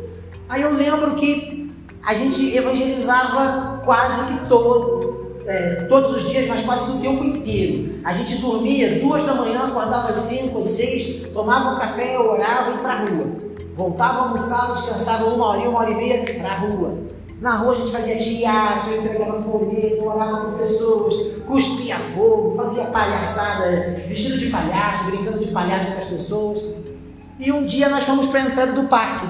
[0.47, 1.71] Aí eu lembro que
[2.03, 7.23] a gente evangelizava quase que todo, é, todos os dias, mas quase que o tempo
[7.23, 7.99] inteiro.
[8.03, 12.73] A gente dormia duas da manhã, acordava cinco, às seis, tomava um café, orava e
[12.73, 13.51] ia para a rua.
[13.75, 16.97] Voltava, almoçava, descansava uma hora, uma hora e meia para a rua.
[17.39, 21.15] Na rua a gente fazia teatro, entregava folheto, orava com pessoas,
[21.45, 26.63] cuspia fogo, fazia palhaçada, vestido de palhaço, brincando de palhaço com as pessoas.
[27.41, 29.27] E um dia nós fomos para a entrada do parque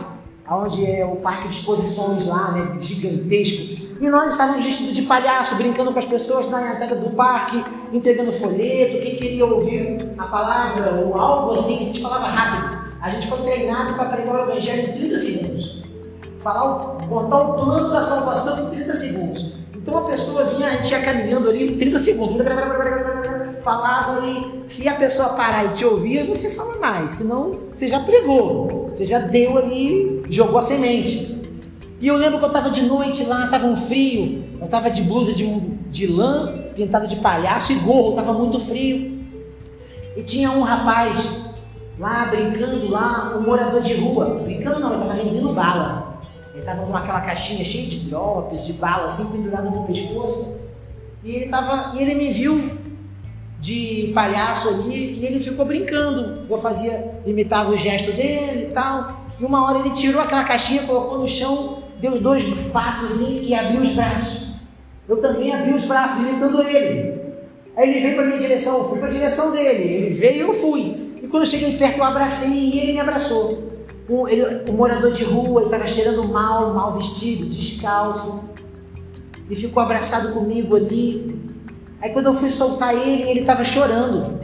[0.57, 3.81] onde é o parque de exposições lá, né, gigantesco.
[4.01, 8.33] E nós estávamos vestidos de palhaço, brincando com as pessoas na entrada do parque, entregando
[8.33, 12.81] folheto, quem queria ouvir a palavra ou algo assim, a gente falava rápido.
[13.01, 15.81] A gente foi treinado para pregar o evangelho em 30 segundos.
[16.41, 19.53] Falar, contar o plano da salvação em 30 segundos.
[19.75, 22.37] Então a pessoa vinha, a gente ia caminhando ali em 30 segundos
[23.63, 27.13] falava e se a pessoa parar e te ouvir, você fala mais.
[27.13, 28.89] Senão, você já pregou.
[28.89, 31.41] Você já deu ali, jogou a semente.
[31.99, 34.43] E eu lembro que eu estava de noite lá, estava um frio.
[34.59, 35.45] Eu estava de blusa de,
[35.89, 39.21] de lã, pintada de palhaço e gorro, estava muito frio.
[40.15, 41.51] E tinha um rapaz
[41.99, 44.41] lá brincando, lá, um morador de rua.
[44.43, 46.19] Brincando não, ele estava vendendo bala.
[46.51, 50.55] Ele estava com aquela caixinha cheia de drops, de bala, assim, pendurada no pescoço.
[51.23, 52.80] E ele, tava, e ele me viu
[53.61, 56.47] de palhaço ali e ele ficou brincando.
[56.49, 59.21] Eu fazia, imitava o gesto dele e tal.
[59.39, 62.43] E uma hora ele tirou aquela caixinha, colocou no chão, deu dois
[62.73, 64.51] passos assim e abriu os braços.
[65.07, 67.21] Eu também abri os braços, imitando ele.
[67.77, 69.83] Aí ele veio para minha direção, eu fui para a direção dele.
[69.83, 71.13] Ele veio e eu fui.
[71.21, 73.71] E quando eu cheguei perto, eu abracei e ele me abraçou.
[74.09, 78.41] Um, ele, morador de rua, ele estava cheirando mal, mal vestido, descalço.
[79.49, 81.40] E ficou abraçado comigo ali.
[82.01, 84.39] Aí quando eu fui soltar ele, ele estava chorando.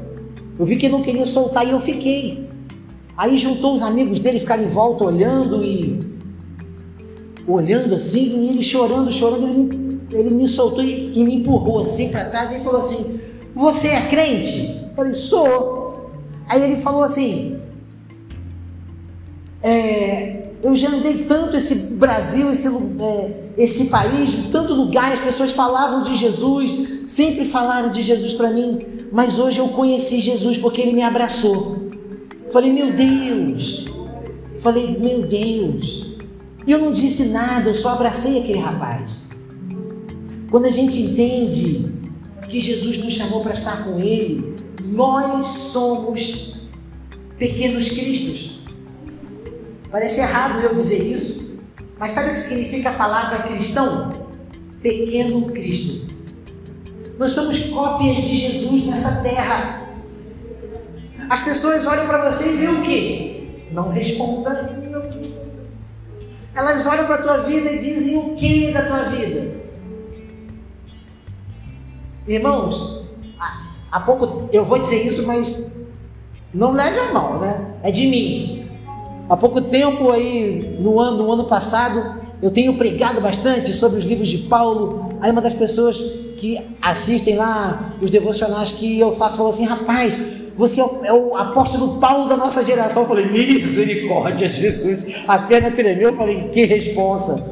[0.58, 2.48] Eu vi que ele não queria soltar e eu fiquei.
[3.18, 6.00] Aí juntou os amigos dele, ficaram em volta olhando e.
[7.48, 12.10] olhando assim, e ele chorando, chorando, ele, ele me soltou e, e me empurrou assim
[12.10, 13.20] para trás e falou assim:
[13.56, 14.86] Você é crente?
[14.90, 16.12] Eu falei: Sou.
[16.48, 17.60] Aí ele falou assim:
[19.62, 25.52] é, eu já andei tanto esse Brasil, esse, é, esse país, tanto lugar, as pessoas
[25.52, 28.80] falavam de Jesus, sempre falaram de Jesus para mim,
[29.12, 31.90] mas hoje eu conheci Jesus porque ele me abraçou.
[32.52, 33.86] Falei, meu Deus.
[34.60, 36.16] Falei, meu Deus.
[36.66, 39.18] E eu não disse nada, eu só abracei aquele rapaz.
[40.50, 41.94] Quando a gente entende
[42.50, 46.56] que Jesus nos chamou para estar com Ele, nós somos
[47.38, 48.57] pequenos Cristos.
[49.92, 51.58] Parece errado eu dizer isso,
[51.98, 54.12] mas sabe o que significa a palavra cristão?
[54.82, 56.14] Pequeno Cristo.
[57.18, 59.88] Nós somos cópias de Jesus nessa terra.
[61.30, 63.48] As pessoas olham para você e veem o quê?
[63.72, 65.38] Não responda, não responda.
[66.54, 69.58] Elas olham para a tua vida e dizem o que da tua vida?
[72.28, 73.08] Irmãos,
[73.92, 75.76] há pouco eu vou dizer isso, mas
[76.54, 77.76] não leve a mão, né?
[77.84, 78.57] É de mim.
[79.30, 84.06] Há pouco tempo aí, no ano, no ano passado, eu tenho pregado bastante sobre os
[84.06, 85.10] livros de Paulo.
[85.20, 85.98] Aí uma das pessoas
[86.38, 90.22] que assistem lá os devocionais que eu faço falou assim: rapaz,
[90.56, 93.02] você é o, é o, apóstolo Paulo da nossa geração.
[93.02, 95.06] Eu falei: misericórdia, Jesus.
[95.28, 96.10] A perna tremeu.
[96.10, 97.44] Eu falei: que responsa.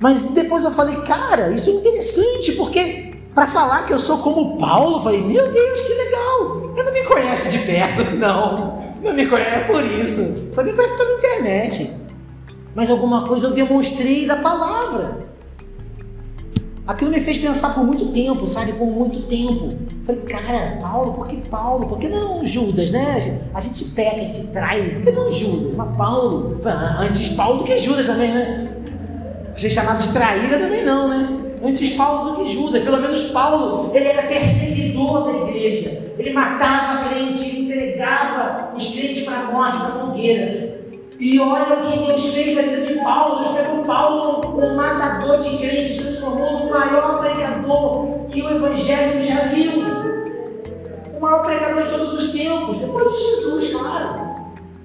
[0.00, 4.58] Mas depois eu falei: cara, isso é interessante, porque para falar que eu sou como
[4.58, 6.72] Paulo, eu falei: meu Deus, que legal.
[6.74, 8.83] Ele não me conhece de perto, não.
[9.04, 10.48] Não me conhece por isso.
[10.50, 12.04] Só me conhece pela internet
[12.74, 15.18] mas alguma coisa eu demonstrei da palavra.
[16.86, 18.72] Aquilo me fez pensar por muito tempo, sabe?
[18.72, 19.74] Por muito tempo.
[20.04, 21.86] Falei, cara, Paulo, por que Paulo?
[21.86, 23.48] Por que não Judas, né?
[23.54, 24.90] A gente peca, a gente trai.
[24.90, 25.76] Por que não Judas?
[25.76, 26.60] Mas Paulo.
[26.98, 28.68] Antes Paulo do que Judas também, né?
[29.56, 31.43] Ser chamado de traíra também não, né?
[31.64, 32.82] Antes Paulo do que Judas.
[32.82, 36.12] Pelo menos Paulo, ele era perseguidor da igreja.
[36.18, 40.84] Ele matava crente, ele entregava os crentes para a morte, para a fogueira.
[41.18, 43.44] E olha o que Deus fez na vida de Paulo.
[43.44, 49.46] Deus pegou Paulo, um matador de crentes, transformou no maior pregador que o Evangelho já
[49.46, 49.72] viu.
[51.16, 54.34] O maior pregador de todos os tempos, depois de Jesus, claro.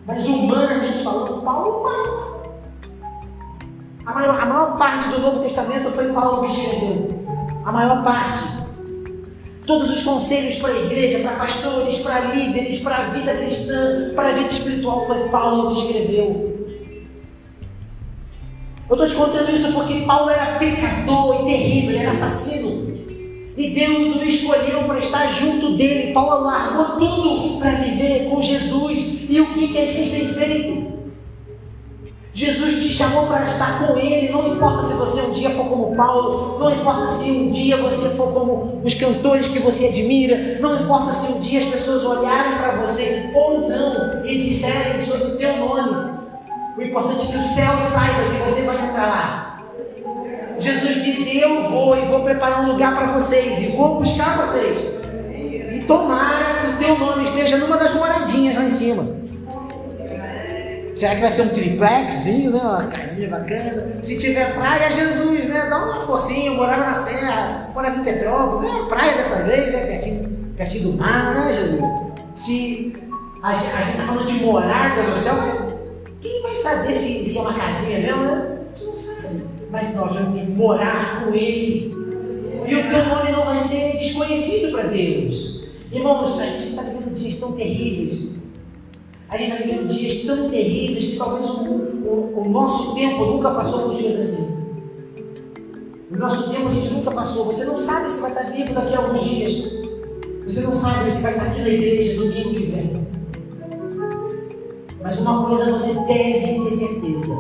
[0.08, 2.39] Mas humanamente falando, Paulo o maior.
[4.10, 7.24] A maior, a maior parte do Novo Testamento foi Paulo que escreveu.
[7.64, 8.44] A maior parte.
[9.68, 14.30] Todos os conselhos para a igreja, para pastores, para líderes, para a vida cristã, para
[14.30, 16.76] a vida espiritual, foi Paulo que escreveu.
[18.90, 22.90] Eu estou te contando isso porque Paulo era pecador e terrível, ele era assassino.
[23.56, 26.14] E Deus o escolheu para estar junto dele.
[26.14, 29.28] Paulo largou tudo para viver com Jesus.
[29.30, 30.99] E o que, que a gente tem feito?
[32.40, 34.32] Jesus te chamou para estar com Ele.
[34.32, 38.08] Não importa se você um dia for como Paulo, não importa se um dia você
[38.12, 42.58] for como os cantores que você admira, não importa se um dia as pessoas olharem
[42.58, 46.14] para você ou não e disserem sobre o teu nome.
[46.78, 49.58] O importante é que o céu saiba que você vai entrar lá.
[50.60, 54.80] Jesus disse: Eu vou e vou preparar um lugar para vocês e vou buscar vocês.
[55.74, 59.29] E tomara que o teu nome esteja numa das moradinhas lá em cima.
[61.00, 62.60] Será que vai ser um triplexzinho, né?
[62.60, 64.00] Uma casinha bacana?
[64.04, 65.68] Se tiver praia, Jesus, né?
[65.70, 66.48] Dá uma forcinha.
[66.48, 69.86] Eu morava na Serra, morava em Petrópolis, é praia dessa vez, né?
[69.86, 70.28] Pertinho,
[70.58, 71.82] pertinho do mar, né, Jesus?
[72.36, 72.94] Se
[73.42, 75.36] a gente, a gente tá falando de morada no céu,
[76.20, 78.58] quem vai saber se, se é uma casinha mesmo, né?
[78.60, 79.44] A gente não sabe.
[79.72, 81.96] Mas nós vamos morar com Ele.
[82.68, 85.62] E o teu nome não vai ser desconhecido para Deus.
[85.94, 88.38] Irmãos, a gente está vivendo dias tão terríveis
[89.30, 93.52] a gente está vivendo dias tão terríveis que talvez o, o, o, nosso tempo nunca
[93.52, 94.58] passou por dias assim.
[96.12, 97.46] O nosso tempo a gente nunca passou.
[97.46, 99.80] Você não sabe se vai estar vivo daqui a alguns dias.
[100.44, 103.08] Você não sabe se vai estar aqui na igreja domingo que vem.
[105.00, 107.34] Mas uma coisa você deve ter certeza.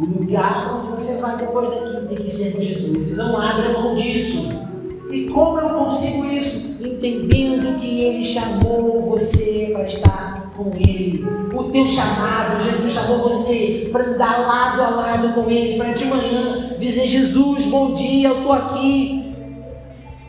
[0.00, 3.08] O lugar onde você vai depois daqui tem que ser com Jesus.
[3.08, 4.48] E não abra mão disso.
[5.10, 6.76] E como eu consigo isso?
[6.80, 10.29] Entendendo que Ele chamou você para estar
[10.64, 11.24] com Ele.
[11.54, 16.04] O teu chamado, Jesus chamou você para andar lado a lado com Ele, para de
[16.04, 19.34] manhã dizer: Jesus, bom dia, eu estou aqui.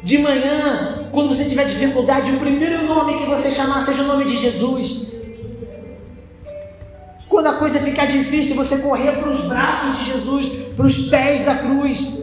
[0.01, 4.25] De manhã, quando você tiver dificuldade, o primeiro nome que você chamar seja o nome
[4.25, 5.11] de Jesus.
[7.29, 11.41] Quando a coisa ficar difícil, você correr para os braços de Jesus, para os pés
[11.41, 12.21] da cruz.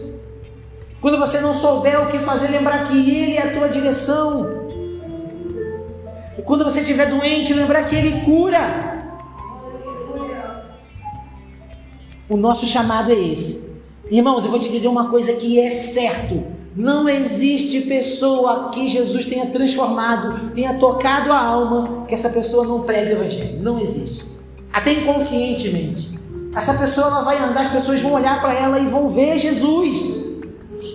[1.01, 4.68] Quando você não souber o que fazer, lembrar que Ele é a tua direção.
[6.49, 8.59] Quando você estiver doente, lembrar que Ele cura.
[12.27, 13.69] O nosso chamado é esse.
[14.11, 16.43] Irmãos, eu vou te dizer uma coisa que é certo.
[16.75, 22.81] Não existe pessoa que Jesus tenha transformado, tenha tocado a alma, que essa pessoa não
[22.81, 23.63] pregue o Evangelho.
[23.63, 24.25] Não existe.
[24.73, 26.19] Até inconscientemente.
[26.57, 30.41] Essa pessoa ela vai andar, as pessoas vão olhar para ela e vão ver Jesus.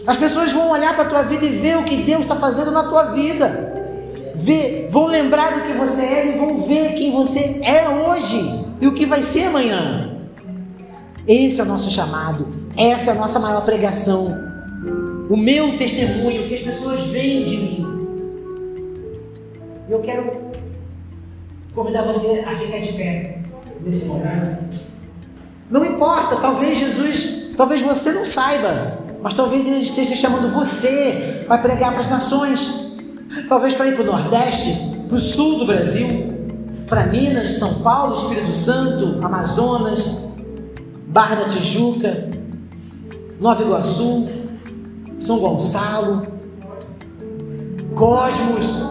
[0.07, 2.71] As pessoas vão olhar para a tua vida e ver o que Deus está fazendo
[2.71, 3.72] na tua vida
[4.43, 8.87] ver, vão lembrar do que você é e vão ver quem você é hoje e
[8.87, 10.17] o que vai ser amanhã.
[11.25, 14.27] Esse é o nosso chamado, essa é a nossa maior pregação.
[15.29, 17.87] O meu testemunho, que as pessoas veem de mim.
[19.89, 20.29] Eu quero
[21.73, 23.39] convidar você a ficar de pé
[23.79, 24.81] nesse momento.
[25.69, 31.57] Não importa, talvez Jesus, talvez você não saiba, mas talvez ele esteja chamando você para
[31.59, 32.82] pregar para as nações
[33.47, 36.33] talvez para ir para o Nordeste, para o sul do Brasil,
[36.87, 40.23] para Minas, São Paulo, Espírito Santo, Amazonas,
[41.07, 42.29] Barra da Tijuca,
[43.39, 44.27] Nova Iguaçu,
[45.19, 46.27] São Gonçalo,
[47.95, 48.83] Cosmos,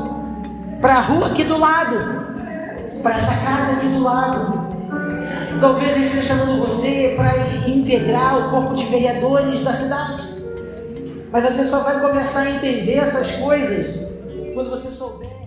[0.80, 1.97] para a rua aqui do lado,
[3.03, 4.62] para essa casa aqui do lado.
[5.61, 10.26] Talvez ele esteja chamando você para integrar o corpo de vereadores da cidade.
[11.30, 14.11] Mas você só vai começar a entender essas coisas
[14.53, 15.41] quando você souber.